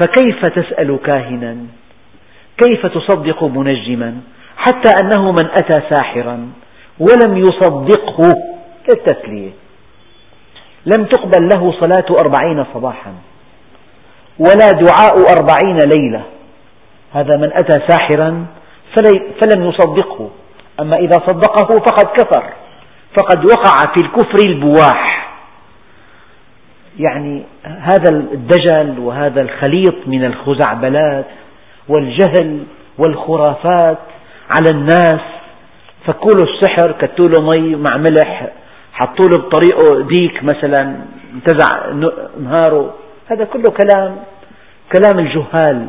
فكيف 0.00 0.40
تسأل 0.40 0.98
كاهنا؟ 1.04 1.56
كيف 2.58 2.86
تصدق 2.86 3.44
منجما؟ 3.44 4.20
حتى 4.56 4.90
أنه 5.02 5.32
من 5.32 5.46
أتى 5.50 5.82
ساحرا 5.90 6.48
ولم 6.98 7.36
يصدقه 7.36 8.34
للتسلية 8.88 9.50
لم 10.86 11.04
تقبل 11.04 11.48
له 11.54 11.72
صلاة 11.80 12.06
أربعين 12.10 12.64
صباحا 12.74 13.12
ولا 14.38 14.70
دعاء 14.70 15.14
أربعين 15.38 15.78
ليلة. 15.96 16.22
هذا 17.12 17.36
من 17.36 17.52
أتى 17.52 17.86
ساحرا 17.88 18.46
فلم 19.40 19.68
يصدقه. 19.68 20.30
أما 20.80 20.96
إذا 20.96 21.12
صدقه 21.26 21.66
فقد 21.66 22.04
كفر 22.04 22.52
فقد 23.18 23.44
وقع 23.44 23.94
في 23.94 24.00
الكفر 24.00 24.48
البواح. 24.48 25.28
يعني 26.98 27.42
هذا 27.64 28.10
الدجل 28.10 28.98
وهذا 28.98 29.40
الخليط 29.40 29.94
من 30.06 30.24
الخزعبلات 30.24 31.26
والجهل 31.88 32.64
والخرافات 32.98 33.98
على 34.56 34.70
الناس. 34.74 35.20
فكوا 36.06 36.30
السحر 36.30 36.92
كتوا 36.92 37.28
له 37.28 37.48
مي 37.58 37.76
مع 37.76 37.96
ملح 37.96 38.48
حطوا 38.92 39.28
له 39.28 39.38
بطريقه 39.38 40.06
ديك 40.08 40.42
مثلا 40.42 40.96
انتزع 41.34 41.68
نهاره. 42.40 42.94
هذا 43.26 43.44
كله 43.44 43.64
كلام 43.64 44.16
كلام 44.92 45.18
الجهال. 45.18 45.88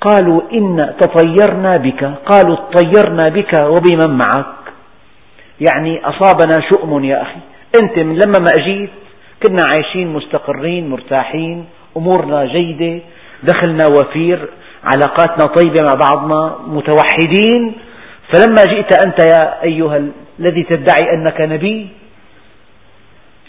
قالوا 0.00 0.40
إن 0.52 0.94
تطيرنا 1.00 1.72
بك 1.72 2.04
قالوا 2.26 2.56
اطيرنا 2.56 3.24
بك 3.28 3.52
وبمن 3.54 4.16
معك. 4.16 4.54
يعني 5.60 6.00
أصابنا 6.04 6.68
شؤم 6.70 7.04
يا 7.04 7.22
أخي. 7.22 7.40
أنت 7.82 7.98
من 7.98 8.14
لما 8.14 8.38
ما 8.38 8.46
أجيت 8.60 8.90
كنا 9.46 9.62
عايشين 9.72 10.12
مستقرين 10.12 10.88
مرتاحين 10.90 11.64
أمورنا 11.96 12.44
جيدة 12.44 13.02
دخلنا 13.42 13.84
وفير 13.96 14.48
علاقاتنا 14.84 15.46
طيبة 15.46 15.78
مع 15.86 15.94
بعضنا 15.94 16.56
متوحدين. 16.66 17.72
فلما 18.32 18.62
جئت 18.66 19.06
أنت 19.06 19.18
يا 19.20 19.62
أيها 19.62 20.02
الذي 20.40 20.62
تدعي 20.62 21.14
أنك 21.14 21.40
نبي 21.40 21.88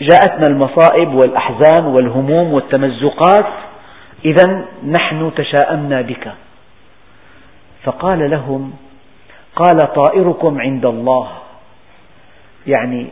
جاءتنا 0.02 0.48
المصائب 0.48 1.14
والأحزان 1.14 1.86
والهموم 1.86 2.54
والتمزقات. 2.54 3.46
إذا 4.26 4.66
نحن 4.86 5.32
تشاءمنا 5.36 6.02
بك. 6.02 6.32
فقال 7.84 8.32
لهم 8.32 8.74
قال 9.56 9.94
طائركم 9.94 10.62
عند 10.62 10.86
الله. 10.86 11.32
يعني 12.68 13.08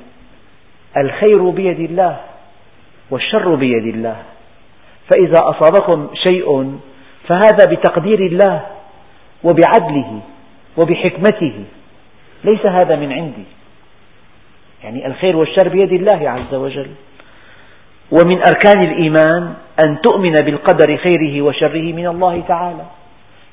الخير 0.98 1.50
بيد 1.50 1.80
الله 1.80 2.20
والشر 3.12 3.56
بيد 3.56 3.96
الله. 3.96 4.16
فإذا 5.10 5.40
أصابكم 5.44 6.10
شيء 6.14 6.80
فهذا 7.30 7.72
بتقدير 7.72 8.20
الله 8.20 8.66
وبعدله 9.44 10.22
وبحكمته. 10.78 11.64
ليس 12.44 12.66
هذا 12.66 12.96
من 12.96 13.12
عندي. 13.12 13.46
يعني 14.84 15.08
الخير 15.08 15.36
والشر 15.36 15.68
بيد 15.68 15.92
الله 15.94 16.30
عز 16.30 16.54
وجل. 16.54 16.92
ومن 18.12 18.38
أركان 18.48 18.84
الإيمان 18.84 19.54
أن 19.86 20.02
تؤمن 20.02 20.36
بالقدر 20.46 20.98
خيره 20.98 21.42
وشره 21.42 21.94
من 21.94 22.08
الله 22.08 22.44
تعالى. 22.48 22.86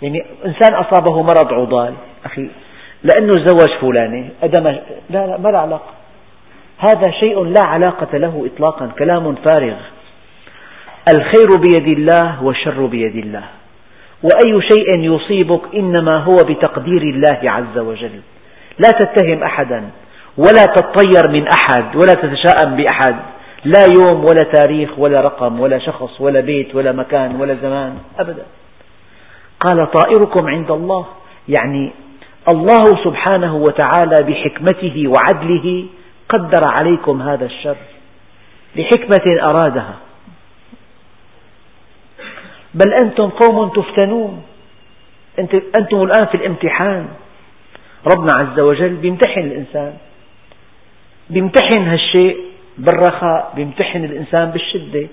يعني 0.02 0.24
إنسان 0.46 0.74
أصابه 0.74 1.22
مرض 1.22 1.52
عضال 1.52 1.94
أخي 2.24 2.48
لأنه 3.02 3.32
تزوج 3.32 3.70
فلانة 3.80 4.28
أدم 4.42 4.68
لا 5.11 5.26
لا 5.26 5.38
ما 5.38 5.48
له 5.48 5.59
علاقة. 5.59 5.90
هذا 6.78 7.11
شيء 7.20 7.44
لا 7.44 7.66
علاقة 7.66 8.18
له 8.18 8.48
إطلاقا 8.54 8.86
كلام 8.98 9.34
فارغ. 9.34 9.76
الخير 11.09 11.48
بيد 11.57 11.98
الله 11.98 12.44
والشر 12.44 12.86
بيد 12.86 13.16
الله. 13.16 13.44
وأي 14.22 14.62
شيء 14.62 15.14
يصيبك 15.14 15.61
إنما 15.74 16.18
هو 16.18 16.36
بتقدير 16.48 17.02
الله 17.02 17.50
عز 17.50 17.78
وجل. 17.78 18.20
لا 18.78 18.90
تتهم 18.90 19.42
أحدا 19.42 19.84
ولا 20.38 20.64
تطير 20.64 21.22
من 21.28 21.48
أحد 21.48 21.96
ولا 21.96 22.12
تتشاءم 22.12 22.76
بأحد. 22.76 23.16
لا 23.64 23.86
يوم 23.98 24.24
ولا 24.24 24.44
تاريخ 24.54 24.98
ولا 24.98 25.20
رقم 25.20 25.61
ولا 25.61 25.78
شخص 25.78 26.20
ولا 26.20 26.40
بيت 26.40 26.74
ولا 26.74 26.92
مكان 26.92 27.40
ولا 27.40 27.54
زمان 27.62 27.98
أبدا. 28.18 28.46
قال 29.61 29.78
طائركم 29.90 30.46
عند 30.46 30.70
الله 30.70 31.07
يعني 31.48 31.92
الله 32.48 32.84
سبحانه 33.04 33.57
وتعالى 33.57 34.22
بحكمته 34.22 35.12
وعدله 35.12 35.86
قدر 36.28 36.62
عليكم 36.80 37.22
هذا 37.22 37.44
الشر 37.44 37.76
لحكمة 38.76 39.42
أرادها. 39.42 39.94
بل 42.74 42.94
أنتم 43.02 43.28
قوم 43.28 43.68
تفتنون. 43.68 44.42
أنتم 45.78 46.02
الآن 46.02 46.26
في 46.26 46.34
الامتحان. 46.34 47.09
ربنا 48.12 48.30
عز 48.34 48.61
وجل 48.61 48.94
بيمتحن 48.96 49.40
الإنسان. 49.40 49.96
بيمتحن 51.30 51.82
هالشيء. 51.82 52.45
بالرخاء 52.78 53.52
بيمتحن 53.56 54.04
الإنسان 54.04 54.50
بالشدة 54.50 55.06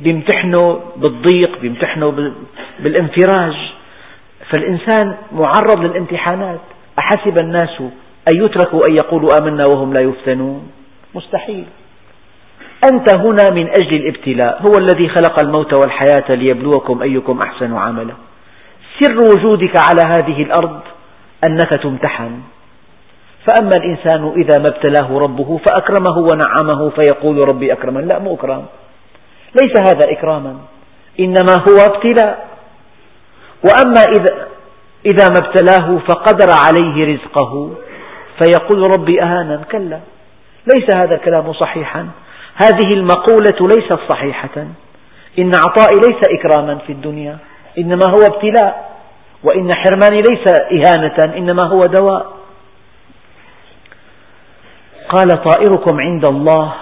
بيمتحنه 0.00 0.80
بالضيق 0.96 1.60
بيمتحنه 1.60 2.32
بالانفراج. 2.80 3.56
فالإنسان 4.52 5.16
معرض 5.32 5.78
للامتحانات. 5.80 6.60
أحسب 6.98 7.38
الناس 7.38 7.80
أن 8.32 8.44
يتركوا 8.44 8.80
أن 8.88 8.94
يقولوا 8.94 9.28
آمنا 9.40 9.66
وهم 9.66 9.92
لا 9.92 10.00
يفتنون؟ 10.00 10.70
مستحيل. 11.14 11.64
أنت 12.92 13.18
هنا 13.18 13.44
من 13.50 13.68
أجل 13.68 13.96
الابتلاء 13.96 14.62
هو 14.62 14.72
الذي 14.78 15.08
خلق 15.08 15.40
الموت 15.44 15.72
والحياة 15.72 16.34
ليبلوكم 16.34 17.02
أيكم 17.02 17.42
أحسن 17.42 17.76
عملا. 17.76 18.14
سر 19.00 19.18
وجودك 19.18 19.72
على 19.76 20.02
هذه 20.16 20.42
الأرض 20.42 20.80
أنك 21.48 21.82
تمتحن. 21.82 22.40
فأما 23.46 23.76
الإنسان 23.76 24.32
إذا 24.36 24.62
ما 24.62 24.68
ابتلاه 24.68 25.18
ربه 25.18 25.60
فأكرمه 25.66 26.18
ونعمه 26.18 26.90
فيقول 26.90 27.38
ربي 27.52 27.72
أكرمن. 27.72 28.08
لا 28.08 28.18
مو 28.18 28.34
إكرام. 28.34 28.64
ليس 29.62 29.72
هذا 29.88 30.12
إكراما. 30.12 30.56
إنما 31.20 31.52
هو 31.68 31.94
ابتلاء. 31.94 32.48
وأما 33.64 34.02
إذا, 34.18 34.48
إذا 35.06 35.28
ما 35.28 35.38
ابتلاه 35.38 35.98
فقدر 36.08 36.50
عليه 36.66 37.14
رزقه 37.14 37.70
فيقول 38.38 38.98
ربي 38.98 39.22
أهانا 39.22 39.62
كلا. 39.72 40.00
ليس 40.66 40.96
هذا 40.96 41.14
الكلام 41.14 41.52
صحيحا. 41.52 42.08
هذه 42.54 42.94
المقولة 42.94 43.68
ليست 43.76 43.98
صحيحة. 44.08 44.66
إن 45.38 45.52
عطائي 45.54 45.96
ليس 45.96 46.20
إكراما 46.38 46.78
في 46.86 46.92
الدنيا 46.92 47.38
إنما 47.78 48.04
هو 48.10 48.34
ابتلاء. 48.34 48.90
وإن 49.44 49.74
حرماني 49.74 50.18
ليس 50.30 50.54
إهانة 50.72 51.36
إنما 51.36 51.66
هو 51.66 51.80
دواء. 51.80 52.39
قال 55.10 55.28
طائركم 55.42 56.00
عند 56.00 56.24
الله 56.30 56.74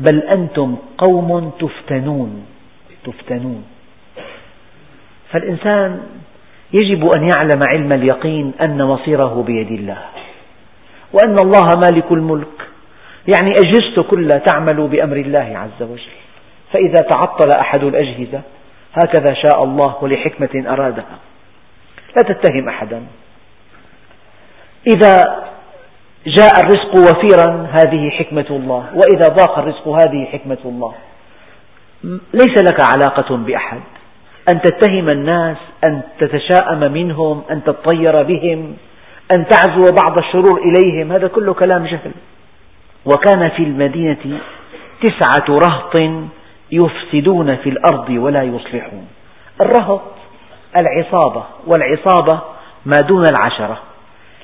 بل 0.00 0.22
أنتم 0.22 0.76
قوم 0.98 1.50
تفتنون 1.60 2.46
تفتنون. 3.04 3.64
فالإنسان 5.30 6.00
يجب 6.72 7.10
أن 7.16 7.30
يعلم 7.34 7.60
علم 7.68 7.92
اليقين 7.92 8.52
أن 8.60 8.84
مصيره 8.84 9.42
بيد 9.46 9.70
الله 9.70 9.98
وأن 11.12 11.36
الله 11.38 11.66
مالك 11.84 12.12
الملك 12.12 12.56
يعني 13.34 13.50
أجهزته 13.50 14.02
كلها 14.02 14.38
تعمل 14.38 14.88
بأمر 14.88 15.16
الله 15.16 15.48
عز 15.58 15.82
وجل. 15.82 16.18
فإذا 16.72 17.00
تعطل 17.10 17.50
أحد 17.60 17.84
الأجهزة 17.84 18.40
هكذا 18.94 19.34
شاء 19.34 19.64
الله 19.64 19.96
ولحكمة 20.00 20.72
أرادها. 20.72 21.18
لا 22.16 22.22
تتهم 22.22 22.68
أحدا. 22.68 23.02
إذا 24.86 25.44
جاء 26.26 26.52
الرزق 26.60 26.92
وفيرا 26.98 27.68
هذه 27.72 28.10
حكمة 28.10 28.46
الله. 28.50 28.84
وإذا 28.94 29.26
ضاق 29.34 29.58
الرزق 29.58 29.88
هذه 29.88 30.24
حكمة 30.32 30.58
الله. 30.64 30.94
ليس 32.34 32.58
لك 32.58 32.80
علاقة 32.80 33.36
بأحد. 33.36 33.80
أن 34.48 34.60
تتهم 34.60 35.06
الناس 35.12 35.56
أن 35.88 36.02
تتشاءم 36.20 36.92
منهم 36.92 37.42
أن 37.50 37.64
تطير 37.64 38.24
بهم 38.24 38.76
أن 39.36 39.48
تعزو 39.48 39.84
بعض 40.02 40.18
الشرور 40.18 40.60
إليهم 40.62 41.12
هذا 41.12 41.28
كله 41.28 41.54
كلام 41.54 41.86
جهل. 41.86 42.12
وكان 43.04 43.48
في 43.50 43.62
المدينة 43.62 44.40
تسعة 45.02 45.46
رهط 45.48 45.96
يفسدون 46.72 47.56
في 47.56 47.68
الأرض 47.68 48.10
ولا 48.10 48.42
يصلحون. 48.42 49.06
الرهط 49.60 50.02
العصابة 50.76 51.44
والعصابة 51.66 52.40
ما 52.86 53.00
دون 53.00 53.24
العشرة. 53.26 53.87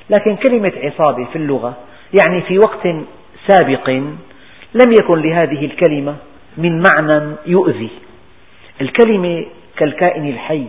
لكن 0.09 0.35
كلمة 0.35 0.71
عصابة 0.75 1.25
في 1.25 1.35
اللغة 1.35 1.77
يعني 2.23 2.41
في 2.41 2.59
وقت 2.59 2.87
سابق 3.47 3.89
لم 4.73 4.91
يكن 5.01 5.21
لهذه 5.21 5.65
الكلمة 5.65 6.15
من 6.57 6.83
معنى 6.83 7.35
يؤذي. 7.45 7.89
الكلمة 8.81 9.45
كالكائن 9.77 10.29
الحي 10.29 10.65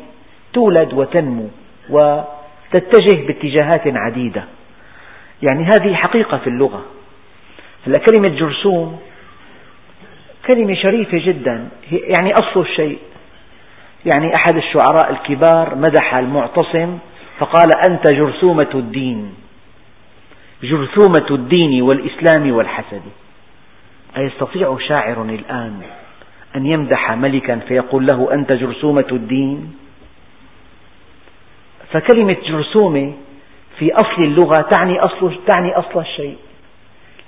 تولد 0.52 0.92
وتنمو 0.92 1.48
وتتجه 1.90 3.26
باتجاهات 3.26 3.82
عديدة. 3.86 4.44
يعني 5.50 5.64
هذه 5.64 5.94
حقيقة 5.94 6.38
في 6.38 6.46
اللغة. 6.46 6.84
هلا 7.86 7.94
كلمة 8.06 8.38
جرثوم 8.38 8.98
كلمة 10.46 10.74
شريفة 10.74 11.18
جدا. 11.18 11.68
يعني 12.18 12.32
أصل 12.32 12.60
الشيء. 12.60 12.98
يعني 14.14 14.34
أحد 14.34 14.56
الشعراء 14.56 15.10
الكبار 15.10 15.74
مدح 15.74 16.14
المعتصم 16.14 16.98
فقال 17.38 17.68
أنت 17.90 18.12
جرثومة 18.12 18.70
الدين 18.74 19.34
جرثومة 20.62 21.26
الدين 21.30 21.82
والإسلام 21.82 22.52
والحسد. 22.52 23.02
أيستطيع 24.16 24.78
شاعر 24.88 25.22
الآن 25.22 25.82
أن 26.56 26.66
يمدح 26.66 27.12
ملكا 27.12 27.58
فيقول 27.58 28.06
له 28.06 28.32
أنت 28.34 28.52
جرثومة 28.52 29.06
الدين؟ 29.12 29.74
فكلمة 31.92 32.36
جرثومة 32.48 33.12
في 33.78 33.92
أصل 33.94 34.22
اللغة 34.22 34.62
تعني 34.70 35.00
أصل, 35.00 35.38
تعني 35.46 35.72
أصل 35.74 36.00
الشيء 36.00 36.36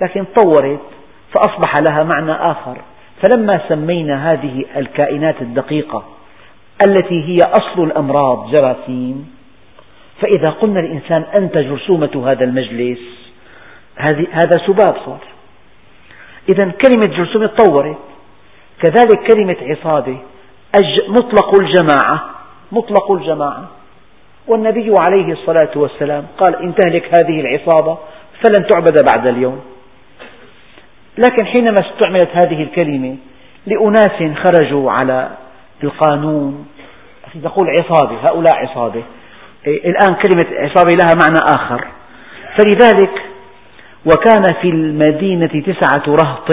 لكن 0.03 0.25
طورت 0.25 0.81
فأصبح 1.33 1.73
لها 1.89 2.03
معنى 2.17 2.33
آخر. 2.33 2.77
فلما 3.23 3.61
سمينا 3.69 4.33
هذه 4.33 4.65
الكائنات 4.77 5.43
الدقيقة 5.43 6.05
التي 6.87 7.25
هي 7.25 7.39
أصل 7.39 7.83
الأمراض 7.83 8.51
جراثيم 8.55 9.38
فإذا 10.21 10.51
قلنا 10.51 10.81
للإنسان 10.81 11.23
أنت 11.35 11.59
جرثومة 11.59 12.31
هذا 12.31 12.45
المجلس 12.45 12.99
هذا 14.33 14.67
سباب 14.67 14.97
صار. 15.07 15.21
إذا 16.49 16.65
كلمة 16.65 17.17
جرثومة 17.17 17.47
تطورت. 17.47 17.99
كذلك 18.83 19.33
كلمة 19.33 19.57
عصابة 19.61 20.19
مطلق 21.09 21.61
الجماعة 21.61 22.31
مطلق 22.73 23.13
الجماعة. 23.13 23.69
والنبي 24.47 24.95
عليه 25.09 25.33
الصلاة 25.33 25.71
والسلام 25.77 26.27
قال 26.39 26.57
إن 26.63 26.75
تهلك 26.75 27.05
هذه 27.05 27.41
العصابة 27.41 27.99
فلن 28.43 28.67
تعبد 28.67 29.05
بعد 29.17 29.27
اليوم. 29.27 29.61
لكن 31.19 31.47
حينما 31.47 31.77
استعملت 31.81 32.31
هذه 32.43 32.63
الكلمة 32.63 33.17
لأناس 33.67 34.37
خرجوا 34.45 34.91
على 34.91 35.31
القانون 35.85 36.67
نقول 37.35 37.67
عصابة 37.71 38.29
هؤلاء 38.29 38.57
عصابة. 38.57 39.03
الآن 39.67 40.09
كلمة 40.09 40.59
عصابة 40.59 40.91
لها 41.01 41.15
معنى 41.15 41.39
آخر. 41.57 41.85
فلذلك 42.59 43.23
وكان 44.07 44.45
في 44.63 44.69
المدينة 44.69 45.47
تسعة 45.47 46.05
رهط 46.09 46.51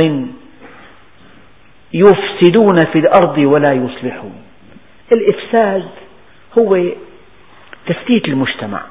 يفسدون 1.93 2.77
في 2.93 2.99
الأرض 2.99 3.37
ولا 3.37 3.73
يصلحون. 3.73 4.41
الإفساد 5.15 5.89
هو 6.57 6.83
تفتيت 7.87 8.27
المجتمع 8.27 8.81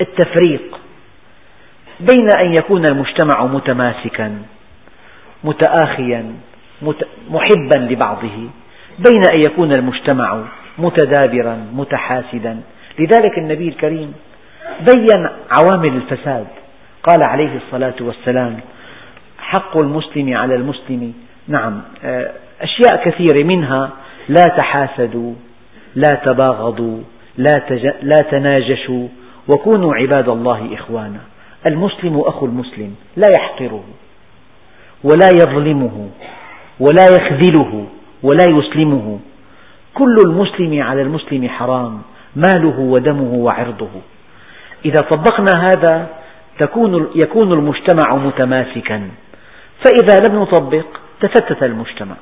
التفريق 0.00 0.78
بين 2.00 2.28
أن 2.40 2.52
يكون 2.58 2.84
المجتمع 2.90 3.46
متماسكا 3.46 4.42
متآخيا 5.44 6.34
محبا 7.30 7.78
لبعضه. 7.78 8.48
بين 8.98 9.22
أن 9.36 9.40
يكون 9.50 9.72
المجتمع 9.72 10.44
متدابرا 10.78 11.66
متحاسدا. 11.72 12.60
لذلك 12.98 13.38
النبي 13.38 13.68
الكريم 13.68 14.14
بين 14.80 15.28
عوامل 15.58 15.96
الفساد. 15.96 16.46
قال 17.02 17.18
عليه 17.30 17.56
الصلاة 17.56 17.94
والسلام 18.00 18.60
حق 19.38 19.76
المسلم 19.76 20.36
على 20.36 20.54
المسلم. 20.54 21.12
نعم 21.48 21.82
آه، 22.04 22.30
أشياء 22.60 23.04
كثيرة 23.04 23.44
منها 23.44 23.90
لا 24.28 24.44
تحاسدوا 24.44 25.34
لا 25.94 26.20
تباغضوا 26.24 26.98
لا, 27.36 27.54
لا 28.02 28.16
تناجشوا 28.30 29.08
وكونوا 29.48 29.94
عباد 29.94 30.28
الله 30.28 30.74
إخوانا. 30.74 31.20
المسلم 31.66 32.20
أخو 32.20 32.46
المسلم 32.46 32.94
لا 33.16 33.28
يحقره 33.38 33.84
ولا 35.04 35.28
يظلمه 35.40 36.08
ولا 36.80 37.06
يخذله. 37.06 37.86
ولا 38.22 38.44
يسلمه. 38.48 39.18
كل 39.94 40.16
المسلم 40.26 40.82
على 40.82 41.02
المسلم 41.02 41.48
حرام 41.48 42.02
ماله 42.36 42.78
ودمه 42.78 43.34
وعرضه. 43.34 43.90
إذا 44.84 45.00
طبقنا 45.00 45.52
هذا 45.62 46.06
تكون 46.60 47.10
يكون 47.14 47.52
المجتمع 47.52 48.16
متماسكا. 48.16 49.10
فإذا 49.84 50.28
لم 50.28 50.42
نطبق 50.42 50.86
تفتت 51.20 51.62
المجتمع. 51.62 52.16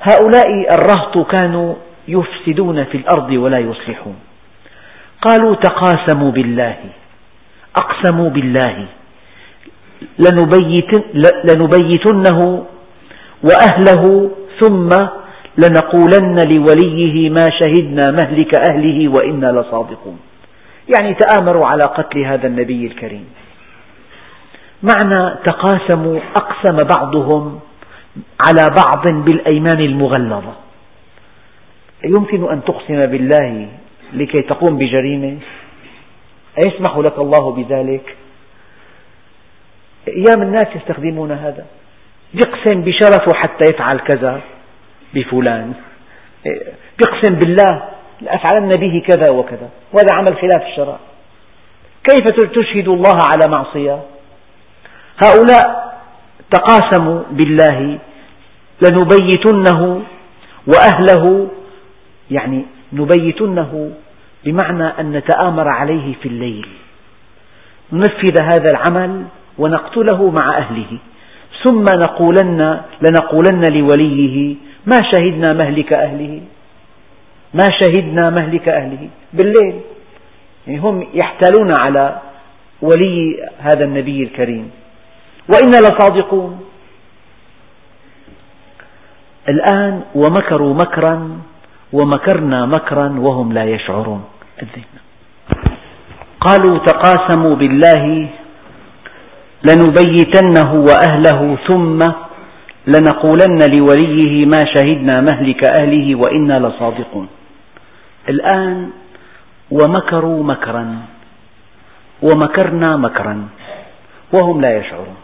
هؤلاء 0.00 0.74
الرهط 0.74 1.36
كانوا 1.36 1.74
يفسدون 2.08 2.84
في 2.84 2.96
الأرض 2.96 3.30
ولا 3.30 3.58
يصلحون. 3.58 4.16
قالوا 5.22 5.54
تقاسموا 5.54 6.30
بالله 6.30 6.76
أقسموا 7.76 8.30
بالله. 8.30 8.86
لنبيتنه 11.44 12.66
وأهله 13.42 14.30
ثم 14.60 14.88
لنقولن 15.56 16.36
لوليه 16.52 17.30
ما 17.30 17.46
شهدنا 17.60 18.04
مهلك 18.12 18.70
أهله 18.70 19.08
وإنا 19.08 19.60
لصادقون. 19.60 20.18
يعني 20.94 21.14
تآمروا 21.14 21.66
على 21.72 21.82
قتل 21.82 22.24
هذا 22.24 22.46
النبي 22.46 22.86
الكريم. 22.86 23.26
معنى 24.82 25.36
تقاسموا 25.44 26.20
أقسم 26.36 26.82
بعضهم 26.82 27.60
على 28.46 28.70
بعض 28.70 29.24
بالأيمان 29.24 29.80
المغلظة. 29.86 30.54
يمكن 32.04 32.52
أن 32.52 32.64
تقسم 32.64 33.06
بالله 33.06 33.68
لكي 34.12 34.42
تقوم 34.42 34.78
بجريمة؟ 34.78 35.38
أيسمح 36.66 36.98
لك 36.98 37.18
الله 37.18 37.52
بذلك؟ 37.52 38.16
أيام 40.08 40.42
الناس 40.42 40.66
يستخدمون 40.76 41.32
هذا. 41.32 41.66
يقسم 42.34 42.82
بشرفه 42.82 43.34
حتى 43.34 43.64
يفعل 43.64 43.98
كذا 43.98 44.40
بفلان. 45.14 45.72
يقسم 47.02 47.34
بالله 47.34 47.82
لأفعلن 48.20 48.76
به 48.76 49.02
كذا 49.08 49.32
وكذا. 49.32 49.68
وهذا 49.92 50.14
عمل 50.16 50.40
خلاف 50.40 50.62
الشرع. 50.62 50.98
كيف 52.04 52.50
تشهد 52.54 52.88
الله 52.88 53.16
على 53.32 53.52
معصية؟ 53.58 54.02
هؤلاء 55.24 55.92
تقاسموا 56.50 57.22
بالله 57.30 57.98
لنبيتنه 58.82 60.02
وأهله 60.66 61.48
يعني 62.30 62.66
نبيتنه 62.92 63.92
بمعنى 64.44 65.00
أن 65.00 65.12
نتآمر 65.12 65.68
عليه 65.68 66.14
في 66.22 66.28
الليل. 66.28 66.68
ننفذ 67.92 68.42
هذا 68.42 68.68
العمل 68.74 69.24
ونقتله 69.58 70.30
مع 70.30 70.58
أهله. 70.58 70.98
ثم 71.64 71.84
نقولن 71.84 72.80
لنقولن 73.02 73.64
لوليه 73.70 74.56
ما 74.86 74.98
شهدنا 75.12 75.52
مهلك 75.52 75.92
أهله؟ 75.92 76.40
ما 77.54 77.66
شهدنا 77.80 78.30
مهلك 78.30 78.68
أهله؟ 78.68 79.08
بالليل. 79.32 79.80
يعني 80.66 80.78
هم 80.78 81.06
يحتالون 81.14 81.72
على 81.86 82.18
ولي 82.82 83.48
هذا 83.58 83.84
النبي 83.84 84.22
الكريم. 84.22 84.70
وإنا 85.48 85.78
لصادقون. 85.86 86.60
الآن 89.48 90.02
ومكروا 90.14 90.74
مكرا 90.74 91.38
ومكرنا 91.92 92.66
مكرا 92.66 93.08
وهم 93.18 93.52
لا 93.52 93.64
يشعرون. 93.64 94.24
قالوا 96.40 96.78
تقاسموا 96.78 97.54
بالله 97.54 98.28
لنبيتنه 99.64 100.74
وأهله 100.74 101.58
ثم 101.68 101.98
لنقولن 102.86 103.58
لوليه 103.78 104.46
ما 104.46 104.64
شهدنا 104.74 105.16
مهلك 105.22 105.64
أهله 105.80 106.14
وإنا 106.14 106.52
لصادقون. 106.52 107.28
الآن 108.28 108.90
ومكروا 109.70 110.42
مكرا 110.44 110.96
ومكرنا 112.22 112.96
مكرا 112.96 113.48
وهم 114.32 114.60
لا 114.60 114.76
يشعرون. 114.76 115.16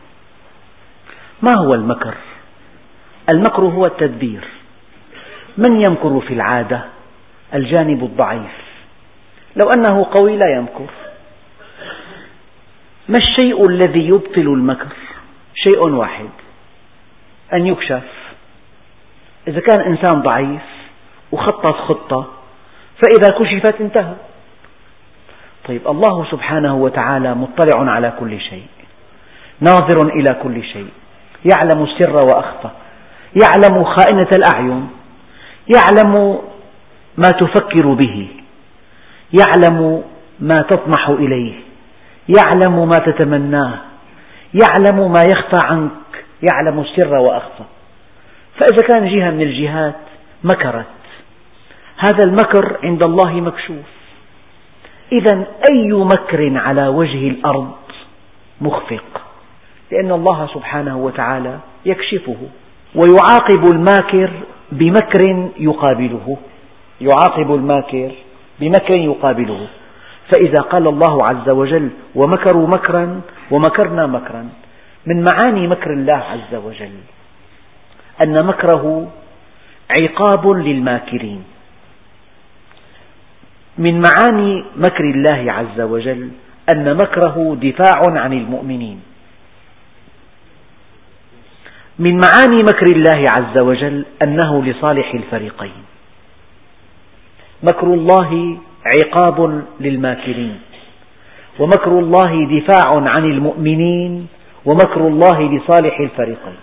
ما 1.42 1.54
هو 1.58 1.74
المكر؟ 1.74 2.14
المكر 3.28 3.62
هو 3.62 3.86
التدبير. 3.86 4.44
من 5.58 5.82
يمكر 5.86 6.20
في 6.20 6.34
العادة؟ 6.34 6.80
الجانب 7.54 8.04
الضعيف. 8.04 8.56
لو 9.56 9.70
أنه 9.76 10.06
قوي 10.10 10.36
لا 10.36 10.50
يمكر. 10.56 10.90
ما 13.08 13.18
الشيء 13.18 13.68
الذي 13.68 14.06
يبطل 14.06 14.42
المكر؟ 14.42 14.96
شيء 15.54 15.80
واحد. 15.80 16.28
أن 17.52 17.66
يكشف. 17.66 18.02
إذا 19.48 19.60
كان 19.60 19.80
إنسان 19.80 20.22
ضعيف 20.22 20.62
وخطط 21.32 21.76
خطة 21.76 22.26
فإذا 23.02 23.38
كشفت 23.38 23.80
انتهى. 23.80 24.14
طيب 25.68 25.88
الله 25.88 26.26
سبحانه 26.30 26.74
وتعالى 26.74 27.34
مطلع 27.34 27.90
على 27.92 28.12
كل 28.20 28.40
شيء 28.40 28.66
ناظر 29.60 30.08
إلى 30.08 30.36
كل 30.42 30.62
شيء 30.64 30.88
يعلم 31.52 31.84
السر 31.84 32.16
وأخفى 32.16 32.70
يعلم 33.42 33.84
خائنة 33.84 34.30
الأعين 34.36 34.88
يعلم 35.76 36.38
ما 37.16 37.30
تفكر 37.30 37.94
به 37.94 38.28
يعلم 39.40 40.02
ما 40.40 40.56
تطمح 40.56 41.08
إليه. 41.08 41.54
يعلم 42.36 42.88
ما 42.88 42.96
تتمناه 43.06 43.74
يعلم 44.54 45.12
ما 45.12 45.22
يخفى 45.34 45.66
عنك 45.66 46.24
يعلم 46.52 46.80
السر 46.80 47.14
وأخفى. 47.14 47.64
فإذا 48.60 48.86
كان 48.88 49.08
جهة 49.08 49.30
من 49.30 49.42
الجهات 49.42 49.94
مكرت. 50.44 50.86
هذا 51.96 52.24
المكر 52.24 52.78
عند 52.82 53.04
الله 53.04 53.32
مكشوف. 53.32 53.86
إذا 55.12 55.46
أي 55.70 55.92
مكر 55.92 56.58
على 56.58 56.88
وجه 56.88 57.28
الأرض 57.28 57.72
مخفق. 58.60 59.20
لأن 59.92 60.12
الله 60.12 60.48
سبحانه 60.54 60.98
وتعالى 60.98 61.58
يكشفه 61.86 62.36
ويعاقب 62.94 63.72
الماكر 63.72 64.30
بمكر 64.72 65.50
يقابله. 65.58 66.36
يعاقب 67.00 67.54
الماكر 67.54 68.10
بمكر 68.60 68.94
يقابله. 68.94 69.66
فإذا 70.32 70.62
قال 70.70 70.88
الله 70.88 71.18
عز 71.30 71.48
وجل 71.48 71.90
ومكروا 72.14 72.66
مكرا 72.68 73.20
ومكرنا 73.50 74.06
مكرا. 74.06 74.48
من 75.06 75.24
معاني 75.24 75.66
مكر 75.66 75.92
الله 75.92 76.14
عز 76.14 76.54
وجل 76.54 76.96
أن 78.22 78.46
مكره 78.46 79.12
عقاب 80.00 80.46
للماكرين. 80.46 81.44
من 83.78 84.00
معاني 84.00 84.64
مكر 84.76 85.04
الله 85.04 85.52
عز 85.52 85.80
وجل 85.80 86.30
أن 86.74 86.94
مكره 86.94 87.56
دفاع 87.62 88.00
عن 88.20 88.32
المؤمنين. 88.32 89.00
من 91.98 92.14
معاني 92.14 92.58
مكر 92.68 92.86
الله 92.92 93.20
عز 93.38 93.62
وجل 93.62 94.04
أنه 94.26 94.64
لصالح 94.64 95.14
الفريقين. 95.14 95.84
مكر 97.62 97.86
الله 97.86 98.58
عقاب 98.86 99.64
للماكرين. 99.80 100.60
ومكر 101.58 101.98
الله 101.98 102.60
دفاع 102.60 102.90
عن 102.94 103.24
المؤمنين 103.24 104.28
ومكر 104.64 105.00
الله 105.08 105.42
لصالح 105.42 106.00
الفريقين. 106.00 106.56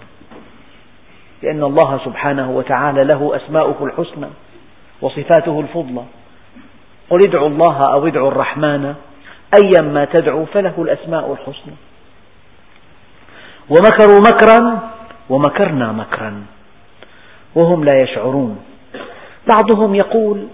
لأن 1.43 1.63
الله 1.63 1.99
سبحانه 2.05 2.51
وتعالى 2.51 3.03
له 3.03 3.35
أسماؤه 3.35 3.85
الحسنى 3.85 4.27
وصفاته 5.01 5.59
الفضلى. 5.59 6.03
قل 7.09 7.19
ادعوا 7.27 7.47
الله 7.47 7.93
أو 7.93 8.07
ادعوا 8.07 8.31
الرحمن 8.31 8.95
أيا 9.63 9.81
ما 9.81 10.05
تدعو 10.05 10.45
فله 10.45 10.73
الأسماء 10.77 11.31
الحسنى. 11.33 11.75
ومكروا 13.69 14.19
مكرا 14.19 14.79
ومكرنا 15.29 15.91
مكرا. 15.91 16.43
وهم 17.55 17.83
لا 17.83 18.01
يشعرون. 18.01 18.59
بعضهم 19.47 19.95
يقول 19.95 20.47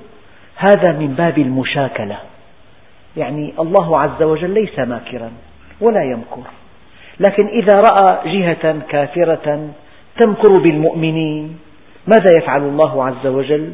هذا 0.66 1.00
من 1.00 1.14
باب 1.14 1.38
المشاكلة. 1.38 2.18
يعني 3.18 3.54
الله 3.60 4.00
عز 4.00 4.24
وجل 4.24 4.50
ليس 4.50 4.80
ماكرا 4.80 5.32
ولا 5.82 6.04
يمكر. 6.04 6.50
لكن 7.20 7.48
إذا 7.48 7.80
رأى 7.80 8.32
جهة 8.34 8.80
كافرة 8.90 9.70
تمكر 10.20 10.58
بالمؤمنين 10.58 11.60
ماذا 12.08 12.38
يفعل 12.38 12.62
الله 12.62 13.06
عز 13.06 13.28
وجل؟ 13.28 13.74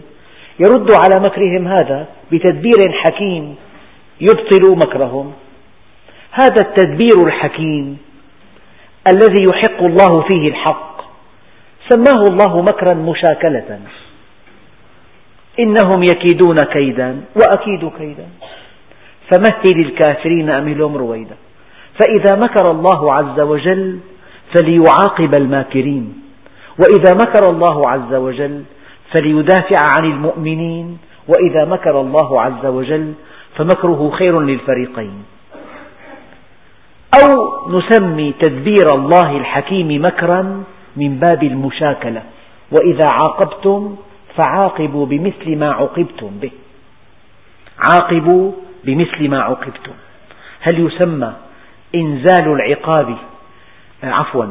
يرد 0.60 0.92
على 0.92 1.22
مكرهم 1.22 1.68
هذا 1.68 2.08
بتدبير 2.32 2.92
حكيم 3.04 3.56
يبطل 4.22 4.78
مكرهم. 4.78 5.34
هذا 6.32 6.62
التدبير 6.62 7.28
الحكيم 7.28 7.98
الذي 9.08 9.44
يحق 9.50 9.84
الله 9.84 10.26
فيه 10.32 10.48
الحق 10.48 11.02
سماه 11.90 12.28
الله 12.28 12.62
مكرا 12.62 12.94
مشاكلة. 12.94 13.80
إنهم 15.60 16.02
يكيدون 16.04 16.56
كيدا 16.56 17.22
وأكيد 17.36 17.92
كيدا. 17.98 18.28
فمهل 19.32 19.86
الكافرين 19.86 20.50
أمهلهم 20.50 20.98
رويدا. 20.98 21.36
فإذا 22.00 22.36
مكر 22.36 22.72
الله 22.72 23.14
عز 23.14 23.40
وجل 23.40 24.00
فليعاقب 24.56 25.36
الماكرين. 25.36 26.22
وإذا 26.80 27.14
مكر 27.14 27.50
الله 27.50 27.82
عز 27.88 28.14
وجل 28.14 28.64
فليدافع 29.14 29.80
عن 29.96 30.06
المؤمنين. 30.06 30.98
وإذا 31.28 31.66
مكر 31.66 32.02
الله 32.02 32.42
عز 32.42 32.66
وجل 32.66 33.14
فمكره 33.56 34.10
خير 34.10 34.40
للفريقين. 34.40 35.24
أو 37.24 37.30
نسمي 37.70 38.34
تدبير 38.40 38.88
الله 38.96 39.38
الحكيم 39.38 40.06
مكرا 40.06 40.64
من 40.98 41.20
باب 41.20 41.44
المشاكلة. 41.44 42.24
وإذا 42.72 43.08
عاقبتم 43.14 43.96
فعاقبوا 44.38 45.06
بمثل 45.06 45.56
ما 45.56 45.72
عوقبتم 45.72 46.30
به. 46.42 46.52
عاقبوا 47.90 48.52
بمثل 48.84 49.30
ما 49.30 49.42
عوقبتم 49.42 49.94
هل 50.62 50.86
يسمى 50.86 51.34
إنزال 51.96 52.48
العقاب؟ 52.48 53.16
عفوا. 54.04 54.46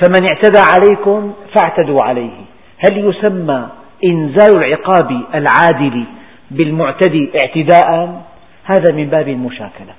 فمن 0.00 0.26
اعتدى 0.28 0.58
عليكم 0.58 1.32
فاعتدوا 1.54 2.02
عليه. 2.02 2.36
هل 2.78 3.08
يسمى 3.08 3.68
إنزال 4.04 4.56
العقاب 4.56 5.22
العادل 5.34 6.04
بالمعتدي 6.50 7.32
اعتداء؟ 7.44 8.22
هذا 8.64 8.94
من 8.94 9.06
باب 9.10 9.28
المشاكلة. 9.28 9.94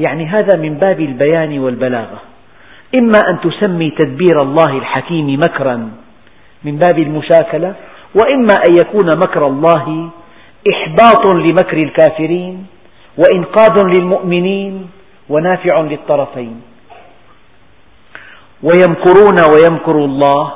يعني 0.00 0.26
هذا 0.26 0.58
من 0.58 0.74
باب 0.74 1.00
البيان 1.00 1.58
والبلاغة. 1.58 2.20
إما 2.94 3.18
أن 3.30 3.40
تسمي 3.40 3.90
تدبير 3.90 4.42
الله 4.42 4.78
الحكيم 4.78 5.40
مكرا 5.40 5.90
من 6.64 6.76
باب 6.78 6.98
المشاكلة 6.98 7.74
وإما 8.14 8.54
أن 8.68 8.76
يكون 8.76 9.18
مكر 9.18 9.46
الله 9.46 10.10
إحباط 10.72 11.26
لمكر 11.26 11.76
الكافرين 11.82 12.66
وإنقاذ 13.18 13.86
للمؤمنين 13.86 14.90
ونافع 15.28 15.80
للطرفين. 15.80 16.62
ويمكرون 18.62 19.38
ويمكر 19.54 19.96
الله 19.96 20.52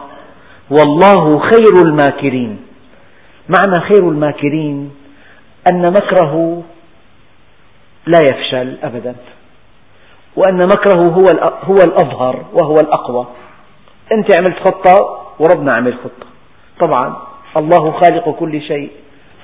والله 0.70 1.38
خير 1.38 1.82
الماكرين. 1.86 2.60
معنى 3.48 3.88
خير 3.88 4.08
الماكرين 4.08 4.90
أن 5.72 5.90
مكره 5.90 6.62
لا 8.06 8.18
يفشل 8.30 8.78
أبدا 8.82 9.14
وأن 10.36 10.66
مكره 10.66 11.00
هو 11.00 11.26
هو 11.64 11.76
الأظهر 11.76 12.44
وهو 12.52 12.74
الأقوى. 12.74 13.26
أنت 14.12 14.38
عملت 14.38 14.58
خطة 14.64 15.18
وربنا 15.38 15.72
عمل 15.78 15.94
خطة. 15.94 16.26
طبعا 16.80 17.16
الله 17.58 17.92
خالق 17.92 18.30
كل 18.30 18.62
شيء. 18.62 18.90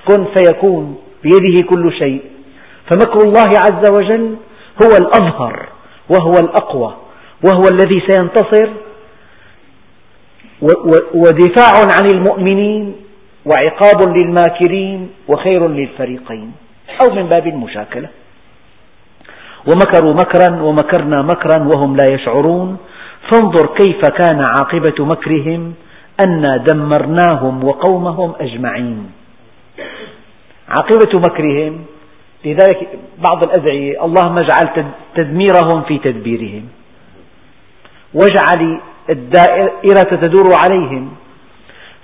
كن 0.07 0.25
فيكون 0.35 0.97
بيده 1.23 1.67
كل 1.69 1.93
شيء. 1.93 2.21
فمكر 2.91 3.19
الله 3.27 3.49
عز 3.65 3.91
وجل 3.91 4.35
هو 4.83 4.91
الأظهر 5.01 5.69
وهو 6.09 6.33
الأقوى 6.33 6.93
وهو 7.45 7.63
الذي 7.71 7.99
سينتصر. 8.07 8.69
ودفاع 11.13 11.73
عن 11.95 12.05
المؤمنين 12.15 12.95
وعقاب 13.45 14.17
للماكرين 14.17 15.09
وخير 15.27 15.67
للفريقين 15.67 16.51
أو 17.01 17.15
من 17.15 17.23
باب 17.23 17.47
المشاكلة. 17.47 18.09
ومكروا 19.67 20.13
مكرا 20.13 20.61
ومكرنا 20.61 21.21
مكرا 21.21 21.57
وهم 21.75 21.95
لا 21.95 22.13
يشعرون. 22.13 22.77
فانظر 23.31 23.65
كيف 23.75 24.05
كان 24.05 24.43
عاقبة 24.47 25.05
مكرهم. 25.05 25.73
أنا 26.19 26.57
دمرناهم 26.57 27.63
وقومهم 27.63 28.33
أجمعين. 28.39 29.11
عاقبة 30.69 31.19
مكرهم 31.19 31.85
لذلك 32.45 32.87
بعض 33.17 33.43
الأدعية 33.47 34.05
اللهم 34.05 34.37
اجعل 34.37 34.85
تدميرهم 35.15 35.81
في 35.81 35.97
تدبيرهم. 35.97 36.63
واجعل 38.13 38.81
الدائرة 39.09 40.09
تدور 40.21 40.49
عليهم. 40.65 41.11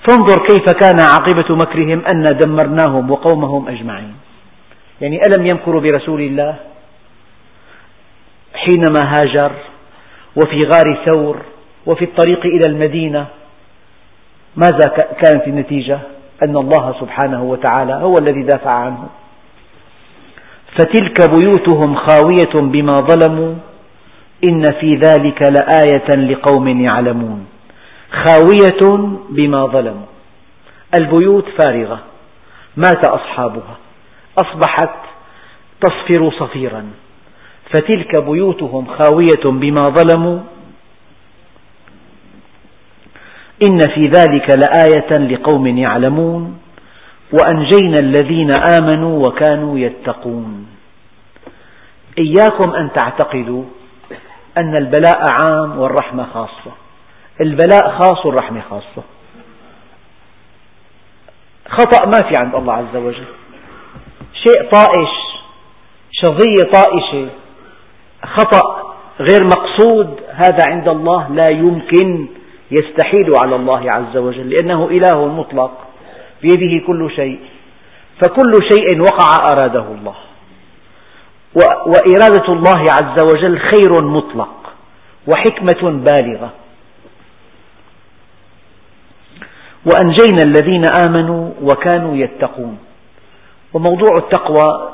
فانظر 0.07 0.37
كيف 0.47 0.65
كان 0.69 0.99
عاقبة 0.99 1.55
مكرهم 1.55 2.03
أنا 2.13 2.31
دمرناهم 2.31 3.11
وقومهم 3.11 3.67
أجمعين. 3.67 4.13
يعني 5.01 5.19
ألم 5.25 5.45
يمكروا 5.45 5.81
برسول 5.81 6.21
الله؟ 6.21 6.55
حينما 8.53 9.13
هاجر 9.13 9.51
وفي 10.35 10.59
غار 10.73 11.05
ثور 11.05 11.37
وفي 11.85 12.05
الطريق 12.05 12.45
إلى 12.45 12.61
المدينة 12.67 13.27
ماذا 14.63 14.85
كانت 15.23 15.47
النتيجة؟ 15.47 15.99
أن 16.43 16.57
الله 16.57 16.95
سبحانه 16.99 17.43
وتعالى 17.43 17.93
هو 17.93 18.13
الذي 18.21 18.43
دافع 18.43 18.71
عنه. 18.71 19.07
فتلك 20.79 21.29
بيوتهم 21.29 21.95
خاوية 21.95 22.53
بما 22.71 22.97
ظلموا 22.97 23.53
إن 24.51 24.63
في 24.79 24.89
ذلك 24.89 25.39
لآية 25.57 26.31
لقوم 26.31 26.67
يعلمون. 26.67 27.45
خاوية 28.11 29.07
بما 29.29 29.65
ظلموا. 29.65 30.07
البيوت 30.99 31.45
فارغة 31.61 31.99
مات 32.77 33.07
أصحابها 33.07 33.77
أصبحت 34.37 34.95
تصفر 35.81 36.31
صفيرا. 36.39 36.85
فتلك 37.73 38.23
بيوتهم 38.23 38.87
خاوية 38.87 39.43
بما 39.45 39.81
ظلموا 39.89 40.39
إن 43.63 43.77
في 43.77 44.01
ذلك 44.01 44.49
لآية 44.49 45.35
لقوم 45.35 45.67
يعلمون 45.67 46.59
وأنجينا 47.33 47.99
الذين 47.99 48.49
آمنوا 48.79 49.27
وكانوا 49.27 49.79
يتقون. 49.79 50.67
إياكم 52.17 52.71
أن 52.71 52.89
تعتقدوا 52.93 53.63
أن 54.57 54.73
البلاء 54.79 55.21
عام 55.41 55.79
والرحمة 55.79 56.25
خاصة. 56.33 56.71
البلاء 57.41 57.97
خاص 57.97 58.25
والرحمة 58.25 58.61
خاصة. 58.69 59.03
خطأ 61.69 62.05
ما 62.05 62.29
في 62.29 62.33
عند 62.43 62.55
الله 62.55 62.73
عز 62.73 62.95
وجل. 62.95 63.27
شيء 64.33 64.69
طائش 64.71 65.09
شظية 66.11 66.71
طائشة 66.73 67.29
خطأ 68.23 68.93
غير 69.19 69.43
مقصود 69.45 70.19
هذا 70.29 70.59
عند 70.67 70.91
الله 70.91 71.29
لا 71.29 71.45
يمكن 71.51 72.27
يستحيل 72.71 73.33
على 73.43 73.55
الله 73.55 73.91
عز 73.95 74.17
وجل 74.17 74.49
لأنه 74.49 74.87
إله 74.87 75.27
مطلق 75.27 75.71
بيده 76.41 76.87
كل 76.87 77.11
شيء 77.15 77.39
فكل 78.21 78.53
شيء 78.71 78.99
وقع 79.01 79.51
أراده 79.51 79.85
الله. 79.91 80.15
وإرادة 81.85 82.53
الله 82.53 82.81
عز 82.81 83.21
وجل 83.21 83.59
خير 83.59 84.03
مطلق 84.03 84.73
وحكمة 85.27 85.91
بالغة. 85.91 86.49
وأنجينا 89.85 90.41
الذين 90.45 90.85
آمنوا 91.07 91.51
وكانوا 91.61 92.15
يتقون. 92.15 92.77
وموضوع 93.73 94.15
التقوى 94.17 94.89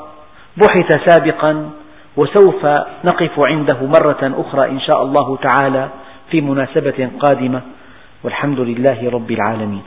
بحث 0.56 1.08
سابقا 1.08 1.70
وسوف 2.16 2.66
نقف 3.04 3.40
عنده 3.40 3.78
مرة 3.82 4.34
أخرى 4.46 4.70
إن 4.70 4.80
شاء 4.80 5.02
الله 5.02 5.36
تعالى. 5.36 5.88
في 6.30 6.40
مناسبة 6.40 7.10
قادمة 7.18 7.62
والحمد 8.24 8.60
لله 8.60 9.10
رب 9.10 9.30
العالمين. 9.30 9.82